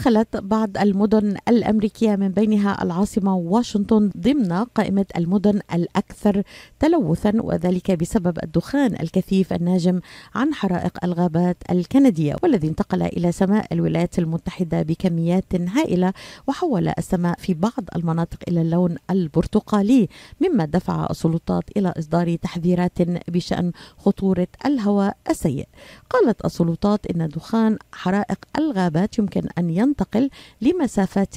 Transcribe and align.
دخلت 0.00 0.36
بعض 0.36 0.78
المدن 0.78 1.36
الأمريكية 1.48 2.16
من 2.16 2.28
بينها 2.28 2.82
العاصمة 2.82 3.36
واشنطن 3.36 4.10
ضمن 4.18 4.52
قائمة 4.52 5.06
المدن 5.16 5.60
الأكثر 5.74 6.42
تلوثا 6.78 7.32
وذلك 7.34 7.90
بسبب 7.90 8.38
الدخان 8.42 8.94
الكثيف 9.00 9.52
الناجم 9.52 10.00
عن 10.34 10.54
حرائق 10.54 11.04
الغابات 11.04 11.56
الكندية 11.70 12.36
والذي 12.42 12.68
انتقل 12.68 13.02
إلى 13.02 13.32
سماء 13.32 13.66
الولايات 13.72 14.18
المتحدة 14.18 14.82
بكميات 14.82 15.54
هائلة 15.54 16.12
وحول 16.46 16.88
السماء 16.98 17.38
في 17.38 17.54
بعض 17.54 17.84
المناطق 17.96 18.38
إلى 18.48 18.60
اللون 18.62 18.96
البرتقالي 19.10 20.08
مما 20.40 20.64
دفع 20.64 21.06
السلطات 21.10 21.64
إلى 21.76 21.94
إصدار 21.98 22.36
تحذيرات 22.36 23.02
بشأن 23.28 23.72
خطورة 23.98 24.48
الهواء 24.66 25.16
السيء. 25.30 25.68
قالت 26.10 26.44
السلطات 26.44 27.06
إن 27.06 27.28
دخان 27.28 27.78
حرائق 27.92 28.38
الغابات 28.58 29.18
يمكن 29.18 29.42
أن 29.58 29.70
ينتقل 29.90 30.30
لمسافات 30.60 31.34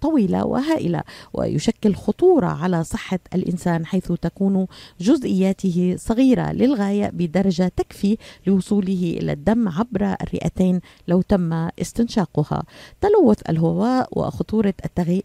طويلة 0.00 0.44
وهائلة 0.44 1.02
ويشكل 1.32 1.94
خطورة 1.94 2.46
على 2.46 2.84
صحة 2.84 3.18
الإنسان 3.34 3.86
حيث 3.86 4.12
تكون 4.12 4.66
جزئياته 5.00 5.94
صغيرة 5.98 6.52
للغاية 6.52 7.10
بدرجة 7.10 7.72
تكفي 7.76 8.16
لوصوله 8.46 9.16
إلى 9.20 9.32
الدم 9.32 9.68
عبر 9.68 10.16
الرئتين 10.22 10.80
لو 11.08 11.22
تم 11.22 11.52
استنشاقها. 11.52 12.62
تلوث 13.00 13.50
الهواء 13.50 14.08
وخطورة 14.12 14.74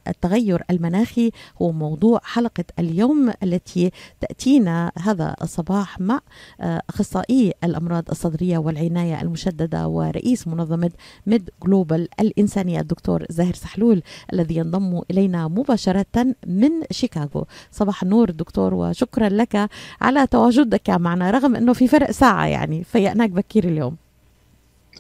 التغير 0.08 0.64
المناخي 0.70 1.32
هو 1.62 1.72
موضوع 1.72 2.22
حلقة 2.24 2.64
اليوم 2.80 3.34
التي 3.44 3.92
تأتينا 4.22 4.92
هذا 4.98 5.36
الصباح 5.42 6.00
مع 6.00 6.20
أخصائي 6.62 7.54
الأمراض 7.64 8.04
الصدرية 8.12 8.58
والعناية 8.58 9.22
المشددة 9.22 9.88
ورئيس 9.88 10.48
منظمة 10.48 10.92
ميد 11.28 11.50
جلوبال 11.64 12.08
الإنسانية 12.58 12.82
الدكتور 12.82 13.26
زاهر 13.30 13.54
سحلول 13.54 14.02
الذي 14.34 14.56
ينضم 14.56 15.02
إلينا 15.12 15.48
مباشرة 15.48 16.36
من 16.48 16.72
شيكاغو. 16.92 17.46
صباح 17.72 18.04
النور 18.04 18.32
دكتور 18.32 18.74
وشكرا 18.74 19.30
لك 19.30 19.70
على 20.02 20.28
تواجدك 20.28 20.90
معنا 20.90 21.32
رغم 21.32 21.56
أنه 21.56 21.74
في 21.74 21.88
فرق 21.88 22.12
ساعة 22.12 22.46
يعني 22.46 22.84
فيأناك 22.84 23.30
بكير 23.30 23.64
اليوم. 23.64 23.98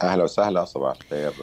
أهلا 0.01 0.23
وسهلا 0.23 0.65
صباح 0.65 0.97
الخير 1.01 1.33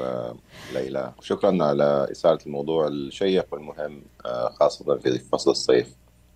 ليلى. 0.75 1.13
شكرا 1.21 1.65
على 1.65 2.07
إثارة 2.11 2.39
الموضوع 2.47 2.89
الشيق 2.89 3.47
والمهم 3.53 4.03
خاصة 4.61 4.97
في 4.97 5.19
فصل 5.19 5.51
الصيف. 5.51 5.87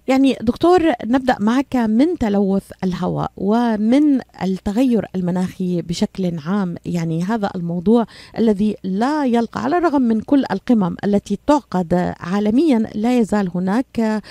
يعني 0.08 0.36
دكتور 0.40 0.92
نبدأ 1.04 1.36
معك 1.40 1.76
من 1.76 2.18
تلوث 2.18 2.70
الهواء 2.84 3.30
ومن 3.36 4.20
التغير 4.42 5.06
المناخي 5.14 5.82
بشكل 5.82 6.38
عام. 6.38 6.74
يعني 6.86 7.22
هذا 7.22 7.50
الموضوع 7.54 8.06
الذي 8.38 8.76
لا 8.84 9.24
يلقى 9.24 9.62
على 9.62 9.78
الرغم 9.78 10.02
من 10.02 10.20
كل 10.20 10.44
القمم 10.50 10.96
التي 11.04 11.38
تعقد 11.46 12.14
عالميا 12.20 12.78
لا 12.94 13.18
يزال 13.18 13.50
هناك 13.54 14.22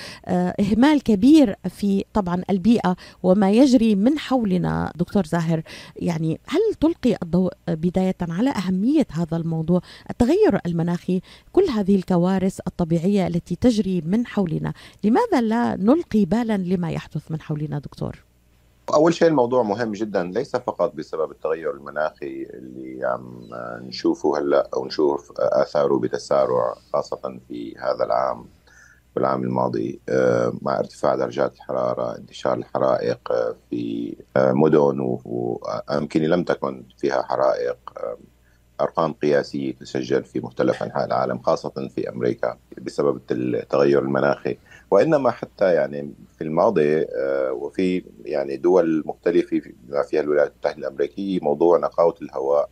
إهمال 0.60 1.04
كبير 1.04 1.56
في 1.70 2.06
طبعا 2.14 2.44
البيئة 2.50 2.96
وما 3.24 3.52
يجري 3.52 3.96
من 3.96 4.20
حولنا. 4.20 4.94
دكتور 4.96 5.26
زاهر 5.26 5.62
يعني 5.96 6.40
هل 6.48 6.74
تلقي 6.80 7.18
الضوء 7.24 7.52
بداية 7.68 8.16
على 8.22 8.50
أهمية 8.50 9.08
هذا 9.12 9.38
الموضوع؟ 9.38 9.82
التغير 10.10 10.60
المناخي 10.66 11.22
كل 11.52 11.64
هذه 11.64 11.96
الكوارث 11.96 12.60
الطبيعية 12.68 13.28
التي 13.28 13.56
تجري 13.56 14.02
من 14.06 14.28
حولنا 14.28 14.74
لماذا 15.04 15.42
لا 15.42 15.67
نلقي 15.76 16.26
بالا 16.26 16.58
لما 16.58 16.92
يحدث 16.92 17.32
من 17.32 17.42
حولنا 17.42 17.80
دكتور. 17.80 18.24
أول 18.94 19.14
شيء 19.14 19.28
الموضوع 19.28 19.64
مهم 19.64 19.92
جدا 19.92 20.24
ليس 20.24 20.56
فقط 20.56 20.96
بسبب 20.96 21.32
التغير 21.32 21.72
المناخي 21.72 22.44
اللي 22.54 23.06
عم 23.06 23.50
نشوفه 23.88 24.40
هلأ 24.40 24.70
أو 24.74 24.86
نشوف 24.86 25.32
آثاره 25.40 26.00
بتسارع 26.00 26.76
خاصة 26.94 27.40
في 27.48 27.78
هذا 27.78 28.04
العام 28.04 28.46
والعام 29.16 29.44
الماضي 29.44 30.00
مع 30.62 30.80
ارتفاع 30.80 31.16
درجات 31.16 31.56
الحراره 31.56 32.18
انتشار 32.18 32.54
الحرائق 32.54 33.34
في 33.70 34.16
مدن 34.38 35.20
وأمكنة 35.26 36.28
لم 36.28 36.44
تكن 36.44 36.84
فيها 36.98 37.22
حرائق 37.22 37.78
أرقام 38.82 39.14
قياسية 39.14 39.74
تسجل 39.74 40.24
في 40.24 40.40
مختلف 40.40 40.84
أنحاء 40.84 41.06
العالم 41.06 41.40
خاصة 41.40 41.90
في 41.96 42.10
أمريكا 42.10 42.58
بسبب 42.82 43.22
التغير 43.32 44.00
المناخي. 44.00 44.58
وإنما 44.92 45.32
حتى 45.32 45.74
يعني 45.74 46.14
في 46.38 46.44
الماضي 46.44 47.06
وفي 47.52 48.04
يعني 48.26 48.58
دول 48.58 49.04
مختلفة 49.06 49.62
بما 49.88 50.04
فيها 50.04 50.22
الولايات 50.22 50.52
المتحدة 50.52 50.78
الأمريكية 50.78 51.40
موضوع 51.42 51.78
نقاوة 51.78 52.16
الهواء 52.22 52.70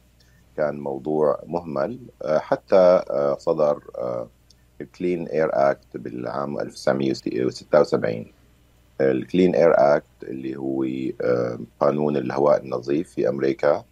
كان 0.57 0.79
موضوع 0.79 1.39
مهمل. 1.45 1.99
حتى 2.25 3.01
صدر 3.39 3.79
الكلين 4.81 5.27
اير 5.27 5.49
اكت 5.53 5.97
بالعام 5.97 6.59
1976 6.59 8.25
الكلين 9.01 9.55
اير 9.55 9.73
اكت 9.77 10.23
اللي 10.23 10.55
هو 10.55 10.85
قانون 11.79 12.17
الهواء 12.17 12.61
النظيف 12.63 13.09
في 13.09 13.29
أمريكا 13.29 13.83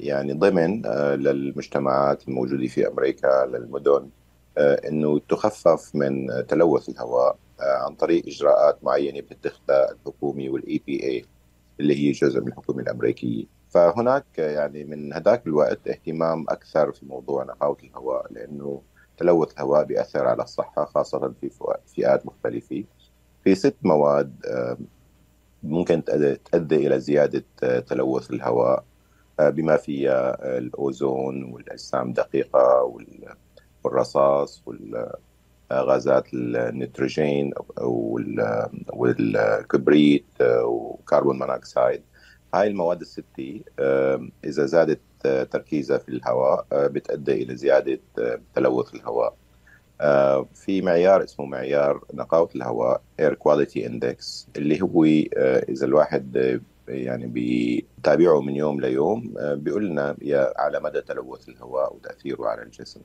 يعني 0.00 0.32
ضمن 0.32 0.82
للمجتمعات 0.96 2.28
الموجودة 2.28 2.66
في 2.66 2.88
أمريكا 2.88 3.46
للمدن 3.46 4.08
إنه 4.58 5.18
تخفف 5.18 5.94
من 5.94 6.46
تلوث 6.46 6.88
الهواء 6.88 7.36
عن 7.60 7.94
طريق 7.94 8.26
إجراءات 8.26 8.84
معينة 8.84 9.20
بتتخذها 9.20 9.92
الحكومة 9.92 10.48
والإي 10.48 10.82
بي 10.86 11.02
اي 11.02 11.24
اللي 11.80 11.94
هي 11.96 12.12
جزء 12.12 12.40
من 12.40 12.48
الحكومة 12.48 12.82
الأمريكية. 12.82 13.44
فهناك 13.70 14.24
يعني 14.38 14.84
من 14.84 15.12
هذاك 15.12 15.46
الوقت 15.46 15.88
اهتمام 15.88 16.46
أكثر 16.48 16.92
في 16.92 17.06
موضوع 17.06 17.44
نقاوه 17.44 17.76
الهواء 17.84 18.32
لأنه 18.32 18.82
تلوث 19.16 19.52
الهواء 19.52 19.84
بيأثر 19.84 20.26
على 20.26 20.42
الصحة 20.42 20.84
خاصة 20.84 21.32
في 21.40 21.50
فئات 21.86 22.26
مختلفة. 22.26 22.84
في 23.44 23.54
ست 23.54 23.76
مواد 23.82 24.34
ممكن 25.62 26.04
تؤدي 26.52 26.86
إلى 26.86 27.00
زيادة 27.00 27.44
تلوث 27.80 28.30
الهواء 28.30 28.84
بما 29.40 29.76
فيها 29.76 30.58
الأوزون 30.58 31.44
والأجسام 31.44 32.08
الدقيقة 32.08 32.82
والرصاص 33.84 34.62
والغازات 35.70 36.34
النيتروجين 36.34 37.52
والكبريت 38.92 40.24
و 40.64 40.75
carbon 40.75 41.38
monoxide 41.38 42.02
هاي 42.54 42.66
المواد 42.68 43.00
الستة 43.00 43.60
إذا 44.44 44.66
زادت 44.66 45.00
تركيزها 45.50 45.98
في 45.98 46.08
الهواء 46.08 46.66
بتؤدي 46.72 47.42
إلى 47.42 47.56
زيادة 47.56 48.00
تلوث 48.54 48.94
الهواء. 48.94 49.36
في 50.54 50.82
معيار 50.82 51.24
اسمه 51.24 51.46
معيار 51.46 52.04
نقاوة 52.14 52.48
الهواء 52.56 53.02
Air 53.22 53.32
Quality 53.34 53.84
Index 53.88 54.46
اللي 54.56 54.82
هو 54.82 55.04
إذا 55.68 55.86
الواحد 55.86 56.60
يعني 56.88 57.32
بتابعه 57.98 58.40
من 58.40 58.56
يوم 58.56 58.80
ليوم 58.80 59.34
بيقول 59.38 59.86
لنا 59.88 60.16
على 60.58 60.80
مدى 60.80 61.00
تلوث 61.00 61.48
الهواء 61.48 61.94
وتأثيره 61.94 62.46
على 62.46 62.62
الجسم. 62.62 63.00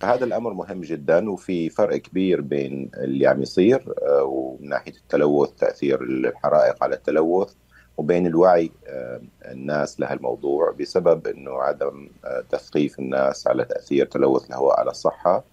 فهذا 0.00 0.24
الأمر 0.24 0.52
مهم 0.52 0.80
جدا 0.80 1.30
وفي 1.30 1.70
فرق 1.70 1.96
كبير 1.96 2.40
بين 2.40 2.90
اللي 2.96 3.26
عم 3.26 3.42
يصير 3.42 3.94
ومن 4.22 4.68
ناحية 4.68 4.92
التلوث 4.92 5.50
تأثير 5.50 6.02
الحرائق 6.02 6.84
على 6.84 6.94
التلوث 6.94 7.52
وبين 7.96 8.26
الوعي 8.26 8.70
الناس 9.44 10.00
لهالموضوع 10.00 10.70
بسبب 10.80 11.26
إنه 11.26 11.52
عدم 11.62 12.08
تثقيف 12.50 12.98
الناس 12.98 13.46
على 13.46 13.64
تأثير 13.64 14.06
تلوث 14.06 14.46
الهواء 14.50 14.80
على 14.80 14.90
الصحة 14.90 15.44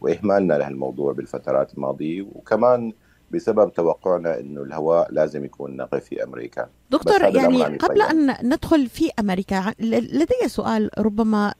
وإهمالنا 0.00 0.54
لهالموضوع 0.54 1.12
بالفترات 1.12 1.74
الماضية 1.74 2.22
وكمان 2.34 2.92
بسبب 3.34 3.72
توقعنا 3.72 4.40
إنه 4.40 4.62
الهواء 4.62 5.12
لازم 5.12 5.44
يكون 5.44 5.76
نقي 5.76 6.00
في 6.00 6.24
أمريكا. 6.24 6.68
دكتور 6.90 7.22
يعني 7.22 7.76
قبل 7.76 8.02
أن 8.02 8.48
ندخل 8.48 8.88
في 8.88 9.10
أمريكا 9.20 9.74
لدي 9.80 10.48
سؤال 10.48 10.90
ربما 10.98 11.54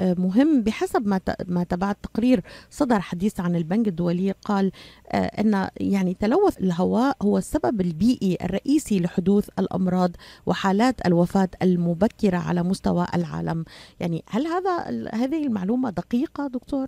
مهم. 0.00 0.62
بحسب 0.62 1.06
ما 1.06 1.20
ما 1.48 1.64
تبعت 1.64 1.96
تقرير 2.02 2.42
صدر 2.70 3.00
حديث 3.00 3.40
عن 3.40 3.56
البنك 3.56 3.88
الدولي 3.88 4.34
قال 4.44 4.72
إن 5.14 5.68
يعني 5.76 6.14
تلوث 6.14 6.58
الهواء 6.58 7.16
هو 7.22 7.38
السبب 7.38 7.80
البيئي 7.80 8.38
الرئيسي 8.42 9.00
لحدوث 9.00 9.48
الأمراض 9.58 10.10
وحالات 10.46 11.06
الوفاة 11.06 11.48
المبكرة 11.62 12.36
على 12.36 12.62
مستوى 12.62 13.06
العالم. 13.14 13.64
يعني 14.00 14.24
هل 14.28 14.46
هذا 14.46 14.76
هذه 15.14 15.46
المعلومة 15.46 15.90
دقيقة 15.90 16.46
دكتور؟ 16.46 16.86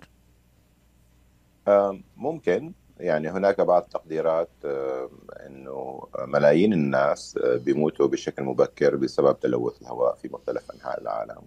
ممكن. 2.17 2.73
يعني 3.03 3.29
هناك 3.29 3.61
بعض 3.61 3.83
التقديرات 3.83 4.49
إنه 5.45 6.07
ملايين 6.19 6.73
الناس 6.73 7.39
بيموتوا 7.43 8.07
بشكل 8.07 8.43
مبكر 8.43 8.95
بسبب 8.95 9.39
تلوث 9.39 9.81
الهواء 9.81 10.15
في 10.15 10.29
مختلف 10.33 10.71
أنحاء 10.71 11.01
العالم. 11.01 11.41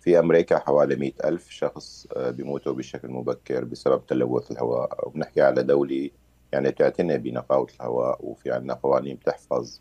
في 0.00 0.18
أمريكا 0.18 0.58
حوالي 0.58 0.96
مئة 0.96 1.28
ألف 1.28 1.48
شخص 1.48 2.06
بيموتوا 2.16 2.72
بشكل 2.72 3.08
مبكر 3.08 3.64
بسبب 3.64 4.06
تلوث 4.06 4.50
الهواء. 4.50 5.08
وبنحكي 5.08 5.42
على 5.42 5.62
دولة 5.62 6.10
يعني 6.52 6.72
تعتني 6.72 7.18
بنقاوة 7.18 7.66
الهواء 7.80 8.18
وفي 8.20 8.52
عندنا 8.52 8.74
قوانين 8.74 9.16
بتحفظ 9.16 9.80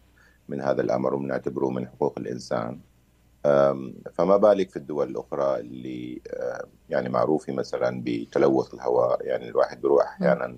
من 0.50 0.62
هذا 0.62 0.81
الأمر 0.81 1.13
وبنعتبره 1.13 1.69
من 1.69 1.88
حقوق 1.88 2.13
الإنسان. 2.19 2.80
فما 4.13 4.38
بالك 4.38 4.69
في 4.69 4.77
الدول 4.77 5.10
الأخرى 5.10 5.60
اللي 5.60 6.21
يعني 6.89 7.10
معروفة 7.10 7.53
مثلا 7.53 8.01
بتلوث 8.06 8.74
الهواء؟ 8.74 9.25
يعني 9.25 9.50
الواحد 9.50 9.81
بيروح 9.81 10.07
أحيانا 10.07 10.57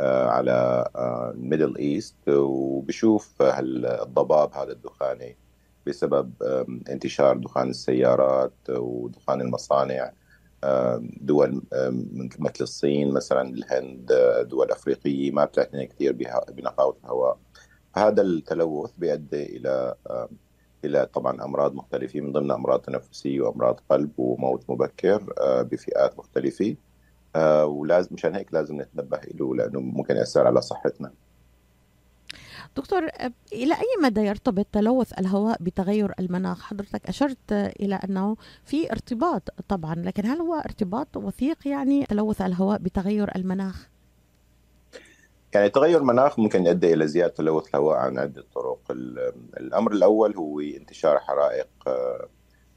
على 0.00 0.88
ال 1.34 1.40
Middle 1.40 1.76
East 1.76 2.28
وبشوف 2.28 3.42
هل 3.42 3.86
الضباب 3.86 4.54
هذا 4.54 4.72
الدخاني 4.72 5.36
بسبب 5.86 6.32
انتشار 6.88 7.36
دخان 7.36 7.70
السيارات 7.70 8.52
ودخان 8.70 9.40
المصانع 9.40 10.12
دول 11.20 11.62
مثل 12.38 12.60
الصين 12.60 13.12
مثلا 13.12 13.48
الهند 13.48 14.12
دول 14.48 14.70
أفريقية 14.70 15.30
ما 15.30 15.44
بتعتني 15.44 15.86
كثير 15.86 16.12
بنقاوة 16.52 16.96
الهواء. 17.04 17.38
هذا 17.96 18.22
التلوث 18.22 18.90
بيؤدي 18.98 19.56
إلى 19.56 19.94
إلى 20.84 21.06
طبعا 21.06 21.44
أمراض 21.44 21.74
مختلفة 21.74 22.20
من 22.20 22.32
ضمنها 22.32 22.56
أمراض 22.56 22.80
تنفسية 22.80 23.40
وأمراض 23.40 23.80
قلب 23.90 24.10
وموت 24.18 24.70
مبكر 24.70 25.34
آه، 25.40 25.62
بفئات 25.62 26.18
مختلفة. 26.18 26.70
آه، 26.70 26.87
ولازم 27.64 28.08
مشان 28.12 28.34
هيك 28.34 28.54
لازم 28.54 28.80
نتنبه 28.80 29.20
له 29.34 29.54
لأنه 29.54 29.80
ممكن 29.80 30.16
يأثر 30.16 30.46
على 30.46 30.62
صحتنا 30.62 31.12
دكتور 32.76 33.04
آه، 33.04 33.32
إلى 33.52 33.74
أي 33.74 34.02
مدى 34.02 34.20
يرتبط 34.20 34.66
تلوث 34.72 35.18
الهواء 35.18 35.56
بتغير 35.60 36.12
المناخ؟ 36.20 36.62
حضرتك 36.62 37.08
أشرت 37.08 37.52
إلى 37.52 37.94
أنه 37.94 38.36
في 38.64 38.92
ارتباط 38.92 39.42
طبعا 39.68 39.94
لكن 39.94 40.26
هل 40.26 40.40
هو 40.40 40.54
ارتباط 40.54 41.16
وثيق 41.16 41.68
يعني 41.68 42.04
تلوث 42.04 42.42
الهواء 42.42 42.78
بتغير 42.78 43.36
المناخ؟ 43.36 43.88
يعني 45.54 45.68
تغير 45.68 45.98
المناخ 45.98 46.38
ممكن 46.38 46.66
يؤدي 46.66 46.94
إلى 46.94 47.06
زيادة 47.06 47.32
تلوث 47.34 47.68
الهواء 47.68 47.96
عن 47.96 48.18
عدة 48.18 48.44
طرق 48.54 48.80
الأمر 49.60 49.92
الأول 49.92 50.36
هو 50.36 50.60
انتشار 50.60 51.18
حرائق 51.18 51.68
آه، 51.86 52.28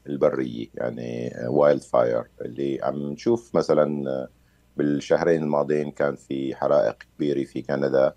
البرية 0.06 0.66
يعني 0.74 1.32
wildfire 1.48 2.24
اللي 2.40 2.78
عم 2.82 2.96
نشوف 2.96 3.54
مثلا 3.54 4.10
آه، 4.10 4.28
بالشهرين 4.76 5.42
الماضيين 5.42 5.90
كان 5.90 6.16
في 6.16 6.54
حرائق 6.54 6.96
كبيرة 7.16 7.44
في 7.44 7.62
كندا 7.62 8.14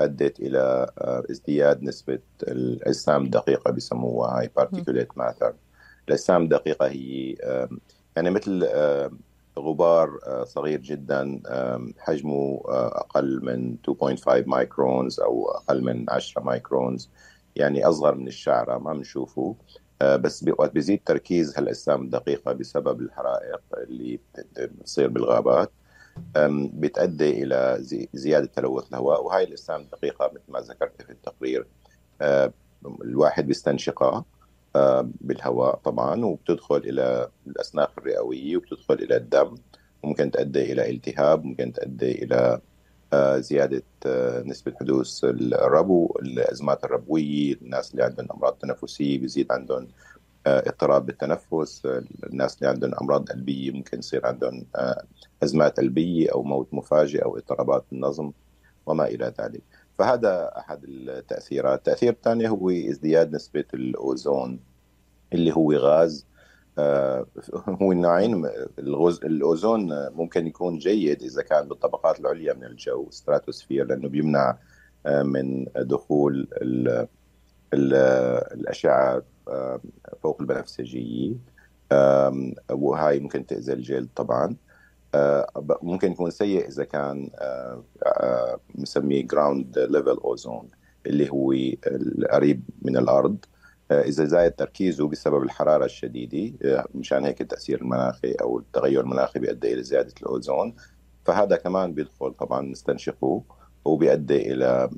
أدت 0.00 0.40
إلى 0.40 0.92
آه، 0.98 1.22
ازدياد 1.30 1.82
نسبة 1.82 2.18
الأجسام 2.42 3.24
الدقيقة 3.24 3.70
بسموها 3.70 4.38
هاي 4.38 4.50
particulate 4.56 5.18
matter 5.18 5.54
الأجسام 6.08 6.42
الدقيقة 6.42 6.86
هي 6.86 7.36
يعني 8.16 8.30
مثل 8.30 8.68
غبار 9.58 10.18
آه، 10.26 10.44
صغير 10.44 10.80
جدا 10.80 11.40
حجمه 11.98 12.62
آه، 12.68 12.98
أقل 12.98 13.44
من 13.44 13.76
2.5 13.82 14.48
microns 14.48 15.20
أو 15.20 15.50
أقل 15.50 15.84
من 15.84 16.10
10 16.10 16.42
microns 16.42 17.10
يعني 17.56 17.88
أصغر 17.88 18.14
من 18.14 18.28
الشعرة 18.28 18.78
ما 18.78 18.92
بنشوفه. 18.92 19.56
بس 20.02 20.44
وقت 20.58 20.72
بيزيد 20.72 21.00
تركيز 21.06 21.58
هالأجسام 21.58 22.02
الدقيقة 22.02 22.52
بسبب 22.52 23.00
الحرائق 23.00 23.60
اللي 23.78 24.20
بتصير 24.56 25.08
بالغابات. 25.08 25.72
بتؤدي 26.72 27.42
إلى 27.42 27.78
زيادة 28.14 28.46
تلوث 28.46 28.88
الهواء 28.88 29.24
وهي 29.24 29.44
الاجسام 29.44 29.80
الدقيقه 29.80 30.30
مثل 30.34 30.44
ما 30.48 30.60
ذكرت 30.60 31.02
في 31.02 31.10
التقرير. 31.10 31.66
الواحد 33.04 33.46
بيستنشقها 33.46 34.24
بالهواء 35.04 35.76
طبعا 35.76 36.24
وبتدخل 36.24 36.76
إلى 36.76 37.28
الاسناخ 37.46 37.88
الرئوية 37.98 38.56
وبتدخل 38.56 38.94
إلى 38.94 39.16
الدم. 39.16 39.54
وممكن 40.02 40.30
تؤدي 40.30 40.72
إلى 40.72 40.90
التهاب 40.90 41.44
ممكن 41.44 41.72
تؤدي 41.72 42.24
إلى 42.24 42.60
زيادة 43.38 43.82
نسبة 44.44 44.72
حدوث 44.80 45.24
الربو 45.24 46.18
الأزمات 46.22 46.84
الربوية. 46.84 47.54
الناس 47.54 47.90
اللي 47.90 48.04
عندهم 48.04 48.26
أمراض 48.34 48.52
تنفسية 48.52 49.18
بيزيد 49.18 49.52
عندهم 49.52 49.88
اضطراب 50.46 51.06
بالتنفس. 51.06 51.82
الناس 52.24 52.56
اللي 52.58 52.68
عندهم 52.68 52.94
أمراض 53.00 53.28
قلبية 53.28 53.70
ممكن 53.70 53.98
يصير 53.98 54.26
عندهم 54.26 54.66
ازمات 55.44 55.80
قلبيه 55.80 56.32
أو 56.32 56.42
موت 56.42 56.68
مفاجئ 56.74 57.24
أو 57.24 57.36
اضطرابات 57.36 57.84
النظم 57.92 58.32
وما 58.86 59.06
إلى 59.06 59.32
ذلك. 59.40 59.62
فهذا 59.98 60.52
أحد 60.58 60.84
التأثيرات، 60.84 61.78
التاثير 61.78 62.12
الثاني 62.12 62.48
هو 62.48 62.70
ازدياد 62.70 63.34
نسبة 63.34 63.64
الأوزون 63.74 64.60
اللي 65.32 65.52
هو 65.56 65.72
غاز. 65.72 66.26
آه 66.78 67.26
هو 67.82 67.92
نوعين 67.92 68.48
الغاز 68.78 69.24
الأوزون 69.24 70.08
ممكن 70.08 70.46
يكون 70.46 70.78
جيد 70.78 71.22
إذا 71.22 71.42
كان 71.42 71.68
بالطبقات 71.68 72.20
العليا 72.20 72.54
من 72.54 72.64
الجو 72.64 73.10
ستراتوسفير 73.10 73.86
لأنه 73.86 74.08
بيمنع 74.08 74.58
آه 75.06 75.22
من 75.22 75.64
دخول 75.76 76.48
ال 76.62 76.88
ال 77.74 77.94
الأشعة 78.60 79.22
آه 79.48 79.80
فوق 80.22 80.40
البنفسجية. 80.40 81.34
وهاي 82.70 83.20
ممكن 83.20 83.46
تأذي 83.46 83.72
الجلد 83.72 84.08
طبعا. 84.16 84.56
ممكن 85.82 86.12
يكون 86.12 86.30
سيء 86.30 86.68
إذا 86.68 86.84
كان 86.84 87.30
مسميه 88.74 89.26
ground 89.26 89.78
level 89.78 90.16
ozone 90.24 90.68
اللي 91.06 91.30
هو 91.30 91.52
القريب 91.86 92.62
من 92.82 92.96
الأرض. 92.96 93.44
آه، 93.90 94.02
إذا 94.02 94.24
زايد 94.24 94.52
تركيزه 94.52 95.08
بسبب 95.08 95.42
الحرارة 95.42 95.84
الشديدة 95.84 96.56
آه، 96.64 96.86
مشان 96.94 97.24
هيك 97.24 97.40
التاثير 97.40 97.80
المناخي 97.80 98.32
أو 98.32 98.58
التغير 98.58 99.00
المناخي 99.00 99.38
بيؤدي 99.38 99.74
إلى 99.74 99.82
زيادة 99.82 100.14
الأوزون. 100.22 100.74
فهذا 101.24 101.56
كمان 101.56 101.94
بيدخل 101.94 102.32
طبعا 102.32 102.62
نستنشقه 102.62 103.42
وبيؤدي 103.84 104.52
إلى 104.52 104.90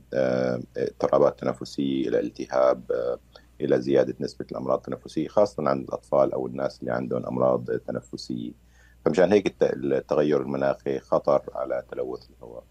اضطرابات 0.76 1.40
تنفسية 1.40 2.08
إلى 2.08 2.20
التهاب 2.20 2.90
إلى 3.60 3.80
زيادة 3.80 4.14
نسبة 4.20 4.46
الأمراض 4.52 4.78
التنفسية 4.78 5.28
خاصة 5.28 5.68
عند 5.68 5.84
الأطفال 5.88 6.32
أو 6.32 6.46
الناس 6.46 6.80
اللي 6.80 6.92
عندهم 6.92 7.26
أمراض 7.26 7.70
تنفسية. 7.70 8.65
فمشان 9.06 9.32
هيك 9.32 9.54
التغير 9.62 10.42
المناخي 10.42 10.98
خطر 10.98 11.42
على 11.54 11.82
تلوث 11.90 12.30
الهواء. 12.30 12.64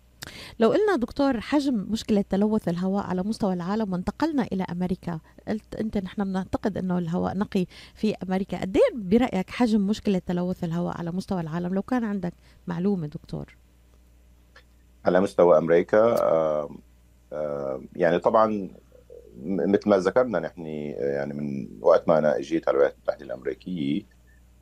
لو 0.60 0.72
قلنا 0.72 0.96
دكتور 0.96 1.40
حجم 1.40 1.86
مشكلة 1.90 2.26
تلوث 2.30 2.68
الهواء 2.70 3.06
على 3.06 3.24
مستوى 3.24 3.54
العالم 3.54 3.94
وانتقلنا 3.94 4.44
إلى 4.44 4.64
أمريكا 4.64 5.20
قلت 5.48 5.76
أنت 5.76 5.98
نحن 5.98 6.24
بنعتقد 6.24 6.78
أنه 6.78 6.98
الهواء 6.98 7.38
نقي 7.38 7.66
في 7.96 8.16
أمريكا. 8.24 8.62
قد 8.62 8.78
إيه 8.78 8.84
برأيك 8.94 9.50
حجم 9.50 9.82
مشكلة 9.82 10.22
تلوث 10.26 10.64
الهواء 10.64 10.98
على 10.98 11.12
مستوى 11.12 11.42
العالم؟ 11.42 11.74
لو 11.74 11.82
كان 11.82 12.04
عندك 12.04 12.34
معلومة 12.68 13.08
دكتور. 13.08 13.56
على 15.06 15.22
مستوى 15.22 15.58
أمريكا 15.58 16.16
يعني 17.96 18.20
طبعا 18.20 18.70
مثل 19.46 19.90
ما 19.90 19.98
ذكرنا 19.98 20.40
نحن 20.40 20.66
يعني 20.66 21.34
من 21.34 21.68
وقت 21.82 22.08
ما 22.08 22.18
أنا 22.18 22.38
إجيت 22.38 22.68
على 22.68 22.76
الولايات 22.76 22.96
المتحدة 22.96 23.26
الأمريكية 23.26 24.15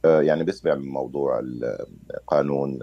يعني 0.06 0.44
بيسمع 0.44 0.76
من 0.76 0.88
موضوع 0.88 1.42
قانون 2.28 2.80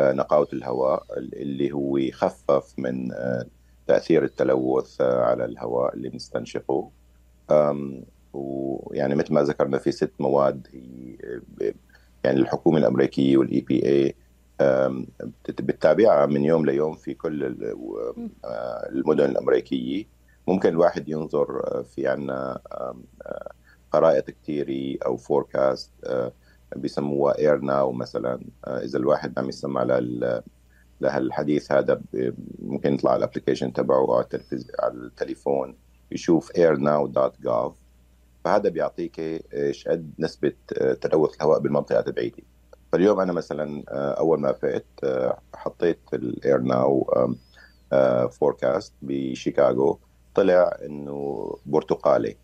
آه، 0.00 0.12
نقاوة 0.12 0.48
الهواء 0.52 1.04
اللي 1.16 1.72
هو 1.72 1.96
يخفف 1.96 2.74
من 2.78 3.12
آه، 3.12 3.46
تأثير 3.86 4.24
التلوث 4.24 5.00
على 5.00 5.44
الهواء 5.44 5.94
اللي 5.94 6.08
بنستنشقه. 6.08 6.90
ويعني 8.32 9.14
مثل 9.14 9.34
ما 9.34 9.42
ذكرنا 9.42 9.78
في 9.78 9.92
ست 9.92 10.12
مواد 10.20 10.66
يعني 12.24 12.40
الحكومة 12.40 12.78
الأمريكية 12.78 13.36
والإي 13.36 13.60
بي 13.60 13.86
اي 13.86 14.14
بتتابعها 15.44 16.26
من 16.26 16.44
يوم 16.44 16.66
ليوم 16.66 16.94
في 16.94 17.14
كل 17.14 17.56
المدن 18.92 19.24
الأمريكية. 19.24 20.04
ممكن 20.48 20.68
الواحد 20.68 21.08
ينظر 21.08 21.82
في 21.82 22.08
عنا 22.08 22.60
خرائط 23.92 24.30
كثيرة 24.30 24.98
أو 25.06 25.16
forecast 25.16 25.90
آه، 26.04 26.32
بيسموها 26.76 27.38
AirNow 27.38 27.92
مثلا. 27.92 28.40
آه، 28.64 28.78
إذا 28.78 28.98
الواحد 28.98 29.38
عم 29.38 29.48
يسمع 29.48 30.00
لهالحديث 31.00 31.72
هذا 31.72 32.00
ممكن 32.58 32.94
يطلع 32.94 33.16
ال 33.16 33.21
application 33.21 33.72
تبعه 33.72 34.16
على 34.16 34.26
على 34.80 34.94
التليفون 34.94 35.76
يشوف 36.10 36.52
airnow.gov 36.52 37.72
فهذا 38.44 38.68
بيعطيك 38.68 39.20
إيش؟ 39.54 39.88
قد 39.88 40.12
نسبة 40.18 40.52
آه، 40.78 40.92
تلوث 40.92 41.36
الهواء 41.36 41.58
بالمنطقة 41.58 42.00
تبعيتي. 42.00 42.44
فاليوم 42.92 43.20
أنا 43.20 43.32
مثلا 43.32 43.84
أول 43.90 44.40
ما 44.40 44.52
فقت 44.52 44.86
حطيت 45.54 45.98
ال 46.14 46.60
AirNow 46.60 47.10
forecast 48.30 48.94
بشيكاغو. 49.02 49.98
طلع 50.34 50.78
إنه 50.86 51.56
برتقالي. 51.66 52.36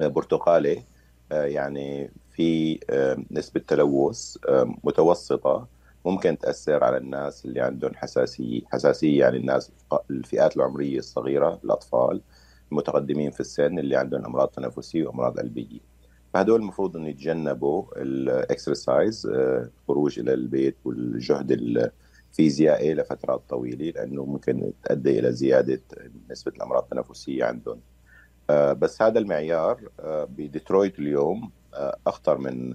برتقالي 0.00 0.84
آه، 1.32 1.44
يعني 1.44 2.10
في 2.30 2.80
آه، 2.90 3.16
نسبة 3.30 3.60
تلوث 3.60 4.36
آه، 4.48 4.74
متوسطة. 4.84 5.68
ممكن 6.04 6.38
تأثر 6.38 6.84
على 6.84 6.96
الناس 6.96 7.44
اللي 7.44 7.60
عندهم 7.60 7.94
حساسية 7.94 8.60
حساسية 8.72 9.20
يعني 9.20 9.36
الناس 9.36 9.72
الفئات 10.10 10.56
العمرية 10.56 10.98
الصغيرة 10.98 11.60
الأطفال 11.64 12.22
المتقدمين 12.72 13.30
في 13.30 13.40
السن 13.40 13.78
اللي 13.78 13.96
عندهم 13.96 14.24
أمراض 14.24 14.48
تنفسية 14.48 15.06
وأمراض 15.06 15.38
قلبية. 15.38 15.80
فهدول 16.34 16.60
المفروض 16.60 16.96
إنه 16.96 17.08
يتجنبوا 17.08 17.84
الاكسرسايز 17.96 19.26
الخروج 19.26 20.18
إلى 20.18 20.34
البيت 20.34 20.76
والجهد 20.84 21.52
الفيزيائي 21.52 22.94
لفترات 22.94 23.42
طويلة 23.48 23.90
لأنه 23.90 24.24
ممكن 24.24 24.72
تؤدي 24.84 25.18
إلى 25.18 25.32
زيادة 25.32 25.82
نسبة 26.30 26.52
الأمراض 26.56 26.82
التنفسية 26.82 27.44
عندهم. 27.44 27.80
بس 28.50 29.02
هذا 29.02 29.18
المعيار 29.18 29.80
بديترويت 30.28 30.98
اليوم 30.98 31.50
أخطر 32.06 32.38
من 32.38 32.74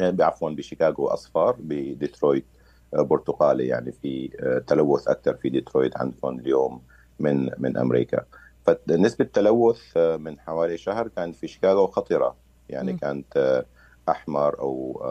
عفوا 0.00 0.50
بشيكاغو 0.50 1.06
أصفر 1.06 1.56
بديترويت 1.58 2.46
برتقالي 2.92 3.66
يعني 3.66 3.92
في 3.92 4.28
تلوث 4.66 5.08
أكثر 5.08 5.34
في 5.36 5.48
ديترويت 5.48 5.96
عندكم 5.96 6.38
اليوم 6.38 6.82
من 7.20 7.50
من 7.58 7.76
أمريكا. 7.76 8.24
فنسبة 8.66 9.24
التلوث 9.24 9.96
من 9.96 10.40
حوالي 10.40 10.78
شهر 10.78 11.08
كانت 11.08 11.36
في 11.36 11.48
شيكاغو 11.48 11.86
خطرة. 11.86 12.36
يعني 12.68 12.92
م. 12.92 12.96
كانت 12.96 13.64
أحمر 14.08 14.58
أو 14.58 15.02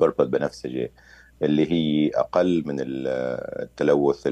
purple 0.00 0.28
بنفسجي. 0.28 0.92
اللي 1.42 1.72
هي 1.72 2.10
أقل 2.14 2.62
من 2.66 2.76
التلوث 2.80 4.28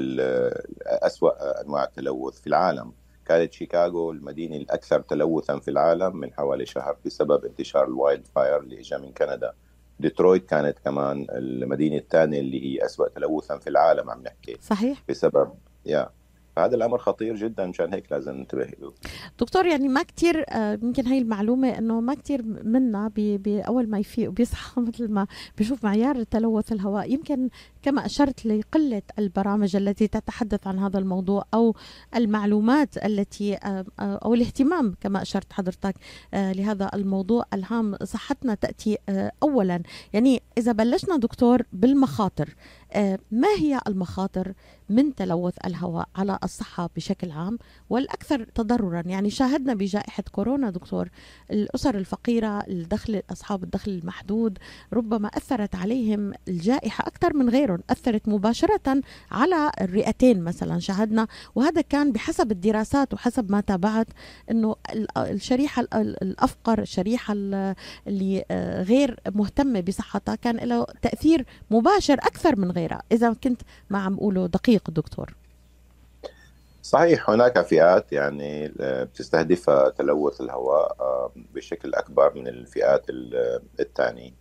أسوأ 0.85 1.61
أنواع 1.61 1.83
التلوث 1.83 2.39
في 2.39 2.47
العالم. 2.47 2.93
كانت 3.27 3.53
شيكاغو 3.53 4.11
المدينة 4.11 4.55
الأكثر 4.55 4.99
تلوثا 5.01 5.59
في 5.59 5.71
العالم 5.71 6.17
من 6.17 6.33
حوالي 6.33 6.65
شهر 6.65 6.97
بسبب 7.05 7.45
انتشار 7.45 7.87
ال 7.87 8.27
wildfire 8.35 8.59
اللي 8.59 8.79
اجى 8.79 8.97
من 8.97 9.11
كندا. 9.11 9.53
ديترويت 9.99 10.45
كانت 10.45 10.79
كمان 10.85 11.27
المدينة 11.29 11.97
الثانية 11.97 12.39
اللي 12.39 12.65
هي 12.65 12.85
أسوأ 12.85 13.09
تلوثا 13.09 13.57
في 13.57 13.69
العالم 13.69 14.09
عم 14.09 14.23
نحكي. 14.23 14.57
صحيح. 14.61 15.03
بسبب 15.09 15.53
yeah. 15.85 16.09
فهذا 16.55 16.75
الأمر 16.75 16.97
خطير 16.97 17.35
جدا 17.35 17.65
مشان 17.65 17.93
هيك 17.93 18.11
لازم 18.11 18.35
ننتبه 18.35 18.63
له. 18.79 18.93
دكتور 19.39 19.65
يعني 19.65 19.87
ما 19.87 20.03
كثير 20.03 20.45
آه، 20.49 20.79
يمكن 20.83 21.07
هي 21.07 21.17
المعلومة 21.17 21.77
إنه 21.77 21.99
ما 21.99 22.13
كثير 22.13 22.41
منا 22.43 23.07
بي 23.07 23.37
بي 23.37 23.61
أول 23.61 23.89
ما 23.89 23.99
يفيق 23.99 24.29
وبيصحى 24.29 24.81
مثل 24.87 25.11
ما 25.11 25.27
بيشوف 25.57 25.83
معيار 25.83 26.23
تلوث 26.23 26.71
الهواء. 26.71 27.13
يمكن 27.13 27.49
كما 27.87 28.05
أشرت 28.05 28.45
لقلة 28.45 29.01
البرامج 29.19 29.75
التي 29.75 30.07
تتحدث 30.07 30.67
عن 30.67 30.79
هذا 30.79 30.99
الموضوع 30.99 31.45
أو 31.53 31.75
المعلومات 32.15 33.05
التي 33.05 33.55
آه، 33.55 33.85
آه، 33.99 34.19
أو 34.25 34.33
الاهتمام 34.33 34.95
كما 35.01 35.21
أشرت 35.21 35.53
حضرتك 35.53 35.95
لهذا 36.33 36.89
الموضوع 36.93 37.45
الهام 37.53 37.95
صحتنا 38.03 38.55
تأتي 38.55 38.97
اولا. 39.43 39.83
يعني 40.13 40.41
إذا 40.57 40.71
بلشنا 40.71 41.17
دكتور 41.17 41.61
بالمخاطر 41.73 42.55
ما 43.31 43.47
هي 43.57 43.79
المخاطر 43.87 44.53
من 44.89 45.15
تلوث 45.15 45.53
الهواء 45.65 46.09
على 46.15 46.39
الصحة 46.43 46.89
بشكل 46.95 47.31
عام 47.31 47.57
والأكثر 47.89 48.43
تضررا؟ 48.43 49.03
يعني 49.05 49.29
شاهدنا 49.29 49.73
بجائحة 49.73 50.23
كورونا 50.31 50.69
دكتور 50.69 51.09
الأسر 51.51 51.97
الفقيرة 51.97 52.59
الدخل 52.67 53.21
أصحاب 53.31 53.63
الدخل 53.63 53.91
المحدود 53.91 54.57
ربما 54.93 55.27
أثرت 55.27 55.75
عليهم 55.75 56.33
الجائحة 56.47 57.07
أكثر 57.07 57.33
من 57.33 57.49
غيرهم. 57.49 57.76
أثرت 57.89 58.27
مباشرة 58.27 59.01
على 59.31 59.71
الرئتين 59.81 60.43
مثلا 60.43 60.79
شاهدنا 60.79 61.27
وهذا 61.55 61.81
كان 61.81 62.11
بحسب 62.11 62.51
الدراسات 62.51 63.13
وحسب 63.13 63.51
ما 63.51 63.61
تابعت 63.61 64.07
أنه 64.51 64.75
الشريحة 65.17 65.87
الأفقر 65.93 66.79
الشريحة 66.79 67.33
اللي 67.33 68.45
آه، 68.51 68.83
غير 68.83 69.19
مهتمة 69.35 69.79
بصحتها 69.79 70.35
كان 70.35 70.55
له 70.55 70.85
تأثير 71.01 71.45
مباشر 71.71 72.13
أكثر 72.13 72.55
من 72.55 72.71
غيرها 72.71 73.03
إذا 73.11 73.33
كنت 73.33 73.61
ما 73.89 73.99
عم 73.99 74.13
أقوله 74.13 74.47
دقيق 74.47 74.91
دكتور 74.91 75.35
صحيح 76.87 77.29
هناك 77.29 77.61
فئات 77.61 78.11
يعني 78.11 78.73
بتستهدفها 78.79 79.89
تلوث 79.89 80.41
الهواء 80.41 80.95
آه، 80.99 81.31
بشكل 81.53 81.93
أكبر 81.93 82.33
من 82.35 82.47
الفئات 82.47 83.05
الثانية. 83.79 84.31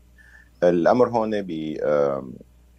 الأمر 0.63 1.09
هون 1.09 1.35
آه، 1.35 2.29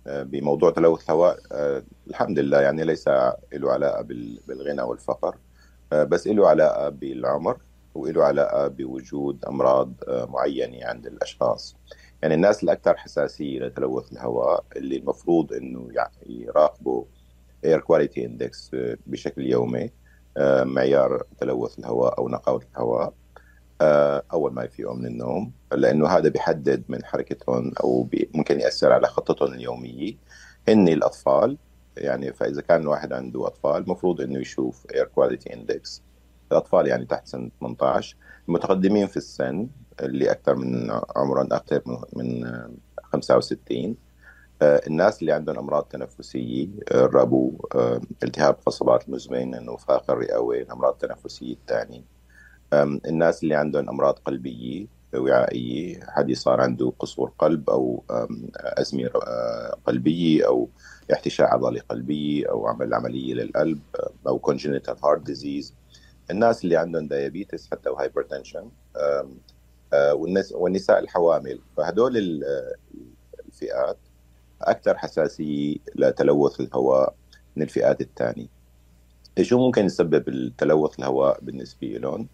بموضوع 0.07 0.71
تلوث 0.71 1.03
الهواء 1.03 1.39
آه، 1.51 1.83
الحمد 2.07 2.39
لله 2.39 2.61
يعني 2.61 2.83
ليس 2.83 3.07
له 3.53 3.71
علاقه 3.71 4.01
بالغنى 4.47 4.81
والفقر 4.81 5.37
بس 5.91 6.27
له 6.27 6.47
علاقه 6.47 6.89
بالعمر 6.89 7.57
وله 7.95 8.23
علاقه 8.23 8.67
بوجود 8.67 9.45
أمراض 9.45 9.93
معينة 10.07 10.85
عند 10.85 11.07
الأشخاص. 11.07 11.75
يعني 12.21 12.35
الناس 12.35 12.63
الأكثر 12.63 12.97
حساسية 12.97 13.59
لتلوث 13.59 14.11
الهواء 14.11 14.63
اللي 14.75 14.97
المفروض 14.97 15.53
إنه 15.53 15.89
يراقبوا 16.25 17.05
air 17.65 17.79
quality 17.79 18.25
index 18.25 18.71
بشكل 19.07 19.45
يومي 19.45 19.91
آه، 20.37 20.63
معيار 20.63 21.23
تلوث 21.39 21.79
الهواء 21.79 22.17
أو 22.17 22.29
نقاوة 22.29 22.61
الهواء 22.71 23.03
آه، 23.03 23.13
أول 24.33 24.53
ما 24.53 24.63
يفيقوا 24.63 24.95
من 24.95 25.05
النوم 25.05 25.51
لأنه 25.71 26.07
هذا 26.07 26.29
بيحدد 26.29 26.83
من 26.89 27.05
حركتهم 27.05 27.73
أو 27.83 28.09
ممكن 28.33 28.59
يأثر 28.59 28.93
على 28.93 29.07
خطتهم 29.07 29.53
اليومية. 29.53 30.13
هن 30.69 30.87
الأطفال 30.87 31.57
يعني 31.97 32.33
فإذا 32.33 32.61
كان 32.61 32.81
الواحد 32.81 33.13
عنده 33.13 33.47
أطفال 33.47 33.83
المفروض 33.83 34.21
إنه 34.21 34.39
يشوف 34.39 34.85
air 34.95 35.05
quality 35.05 35.53
index 35.53 36.03
الأطفال 36.51 36.87
يعني 36.87 37.05
تحت 37.05 37.27
سن 37.27 37.51
18 37.59 38.17
المتقدمين 38.47 39.07
في 39.07 39.17
السن 39.17 39.67
اللي 40.01 40.31
أكثر 40.31 40.55
من 40.55 40.91
عمرا 41.15 41.47
أكثر 41.51 41.81
من 42.13 42.45
65 43.03 43.95
آه، 44.61 44.81
الناس 44.87 45.21
اللي 45.21 45.31
عندهم 45.31 45.57
أمراض 45.57 45.83
تنفسية 45.83 46.67
الربو 46.91 47.67
آه، 47.75 47.77
آه، 47.77 48.01
التهاب 48.23 48.53
قصبات 48.65 49.07
المزمن 49.07 49.55
النفاخ 49.55 50.11
الرئوي 50.11 50.61
الأمراض 50.61 50.93
التنفسية 50.93 51.53
الثانية. 51.53 52.16
الناس 52.73 53.43
اللي 53.43 53.55
عندهم 53.55 53.89
أمراض 53.89 54.19
قلبية 54.19 54.87
وعائية 55.15 55.99
حد 56.07 56.33
صار 56.33 56.61
عنده 56.61 56.93
قصور 56.99 57.31
قلب 57.39 57.69
أو 57.69 58.03
أزمة 58.55 59.09
قلبية 59.85 60.47
أو 60.47 60.69
احتشاء 61.13 61.47
عضلي 61.47 61.79
قلبي 61.79 62.49
أو 62.49 62.67
عمل 62.67 62.93
عملية 62.93 63.33
للقلب 63.33 63.79
أو 64.27 64.41
congenital 64.51 64.95
heart 64.95 65.31
disease. 65.31 65.73
الناس 66.31 66.63
اللي 66.63 66.75
عندهم 66.75 67.07
diabetes 67.07 67.71
حتى 67.71 67.89
و 67.89 67.95
hypertension 67.95 68.69
والنساء 70.53 70.99
الحوامل. 70.99 71.59
فهدول 71.77 72.43
الفئات 73.47 73.97
أكثر 74.61 74.97
حساسية 74.97 75.75
لتلوث 75.95 76.59
الهواء 76.59 77.15
من 77.55 77.63
الفئات 77.63 78.01
الثانية. 78.01 78.47
شو 79.41 79.57
ممكن 79.57 79.85
يسبب 79.85 80.29
التلوث 80.29 80.99
الهواء 80.99 81.39
بالنسبة 81.41 81.87
لهم؟ 81.87 82.27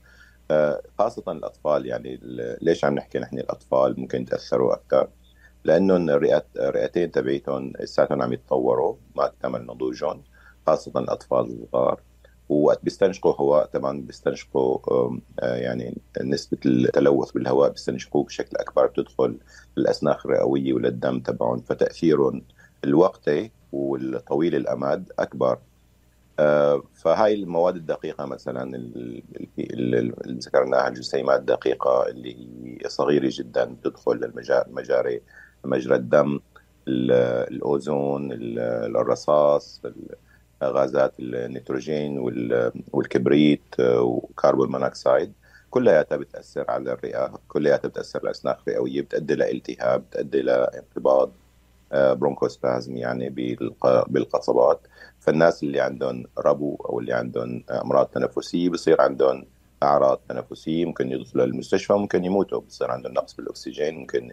خاصة 1.00 1.32
الأطفال 1.32 1.86
يعني 1.86 2.20
ليش 2.62 2.86
عم 2.86 2.96
نحكي 2.96 3.20
نحن 3.20 3.40
الأطفال؟ 3.40 4.00
ممكن 4.00 4.22
يتأثروا 4.22 4.74
أكثر. 4.74 5.10
الرئات 6.10 6.48
الرئتين 6.58 7.12
تبعيتهم 7.12 7.74
لساتهم 7.80 8.22
عم 8.22 8.34
يتطوروا 8.34 8.96
ما 9.16 9.26
اكتمل 9.26 9.66
نضوجهم 9.66 10.24
خاصة 10.68 11.00
الأطفال 11.00 11.40
الصغار. 11.40 12.02
وقت 12.50 12.84
بيستنشقوا 12.84 13.34
هواء 13.36 13.66
طبعا 13.66 14.02
بيستنشقوا 14.02 14.80
آه، 15.40 15.56
يعني 15.56 16.02
نسبة 16.22 16.58
التلوث 16.66 17.32
بالهواء 17.32 17.70
بيستنشقوه 17.70 18.24
بشكل 18.24 18.58
أكبر 18.58 18.88
بتدخل 18.88 19.40
للأسناخ 19.78 20.26
الرئوية 20.26 20.74
وللدم 20.74 21.20
تبعهم 21.20 21.62
فتأثيرهم 21.62 22.42
الوقتي 22.84 23.52
والطويل 23.72 24.56
الأمد 24.56 25.12
أكبر. 25.20 25.54
آه، 25.54 25.73
فهاي 26.94 27.34
المواد 27.34 27.76
الدقيقة 27.76 28.26
مثلا 28.26 28.76
اللي 28.76 30.14
ذكرناها 30.28 30.88
الجسيمات 30.88 31.40
الدقيقة 31.40 32.08
اللي 32.08 32.36
هي 32.84 32.90
صغيرة 32.90 33.30
جدا 33.32 33.76
تدخل 33.84 34.16
للمجاري 34.16 35.22
مجرى 35.66 35.96
الدم 35.96 36.40
الأوزون 36.88 38.30
الرصاص 38.32 39.82
غازات 40.64 41.20
النيتروجين 41.20 42.20
والكبريت 42.94 43.62
آه، 43.80 44.02
و 44.02 44.12
carbon 44.12 44.72
monoxide 44.72 45.34
كلياتها 45.70 46.16
بتأثر 46.16 46.66
على 46.72 46.94
الرئة 46.94 47.40
كلياتها 47.48 47.88
بتأثر 47.88 48.20
على 48.20 48.26
الاسناخ 48.26 48.58
الرئويه 48.68 49.02
بتؤدي 49.02 49.36
لالتهاب 49.36 50.02
بتؤدي 50.02 50.42
لانقباض 50.42 51.32
برونكوسبازم 51.94 52.98
يعني 52.98 53.30
بالقصبات. 54.08 54.88
فالناس 55.24 55.64
اللي 55.64 55.80
عندهم 55.80 56.26
ربو 56.38 56.76
أو 56.76 57.00
اللي 57.00 57.14
عندهم 57.14 57.64
أمراض 57.70 58.06
تنفسية 58.06 58.70
بصير 58.70 59.02
عندهم 59.02 59.46
أعراض 59.84 60.22
تنفسية 60.30 60.86
ممكن 60.86 61.12
يدخلوا 61.12 61.46
المستشفى 61.46 61.94
ممكن 61.94 62.26
يموتوا. 62.26 62.62
بصير 62.62 62.92
عندهم 62.92 63.14
نقص 63.14 63.34
بالأكسجين 63.34 63.96
ممكن 63.96 64.32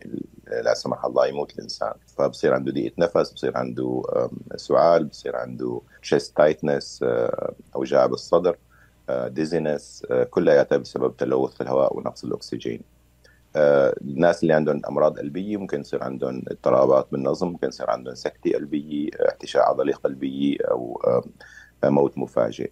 لا 0.64 0.74
سمح 0.74 1.04
الله 1.04 1.26
يموت 1.26 1.54
الإنسان. 1.54 1.92
فبصير 2.18 2.54
عنده 2.54 2.72
ضيقه 2.72 2.94
نفس 2.98 3.32
بصير 3.32 3.56
عنده 3.58 4.02
سعال 4.56 5.04
بصير 5.04 5.36
عنده 5.36 5.80
chest 6.06 6.30
tightness 6.40 7.04
اوجاع 7.74 8.06
بالصدر 8.06 8.56
ديزينس 9.10 10.06
كلياتها 10.30 10.78
بسبب 10.78 11.16
تلوث 11.16 11.60
الهواء 11.60 11.96
ونقص 11.96 12.24
الأكسجين. 12.24 12.99
الناس 13.56 14.42
اللي 14.42 14.54
عندهم 14.54 14.82
أمراض 14.88 15.18
قلبية 15.18 15.56
ممكن 15.56 15.80
يصير 15.80 16.04
عندهم 16.04 16.42
اضطرابات 16.48 17.08
بالنظم 17.12 17.48
ممكن 17.48 17.68
يصير 17.68 17.90
عندهم 17.90 18.14
سكته 18.14 18.52
قلبية 18.52 19.10
احتشاء 19.28 19.62
عضلي 19.62 19.92
قلبية 19.92 20.56
أو 20.70 21.02
موت 21.84 22.18
مفاجئ. 22.18 22.70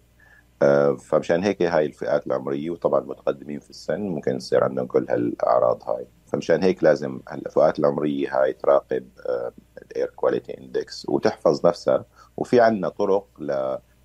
آه، 0.61 0.95
فمشان 0.95 1.43
هيك 1.43 1.61
هاي 1.61 1.85
الفئات 1.85 2.27
العمرية 2.27 2.69
وطبعا 2.69 3.01
المتقدمين 3.01 3.59
في 3.59 3.69
السن 3.69 4.01
ممكن 4.01 4.35
يصير 4.35 4.63
عندهم 4.63 4.87
كل 4.87 5.05
هالأعراض 5.09 5.83
هاي. 5.89 6.07
فمشان 6.25 6.63
هيك 6.63 6.83
لازم 6.83 7.19
الفئات 7.31 7.79
العمرية 7.79 8.41
هاي 8.41 8.53
تراقب 8.53 9.07
ال 9.81 9.88
air 9.88 10.09
quality 10.15 10.57
index 10.57 11.09
وتحفظ 11.09 11.67
نفسها. 11.67 12.05
وفي 12.37 12.59
عندنا 12.61 12.89
طرق 12.89 13.27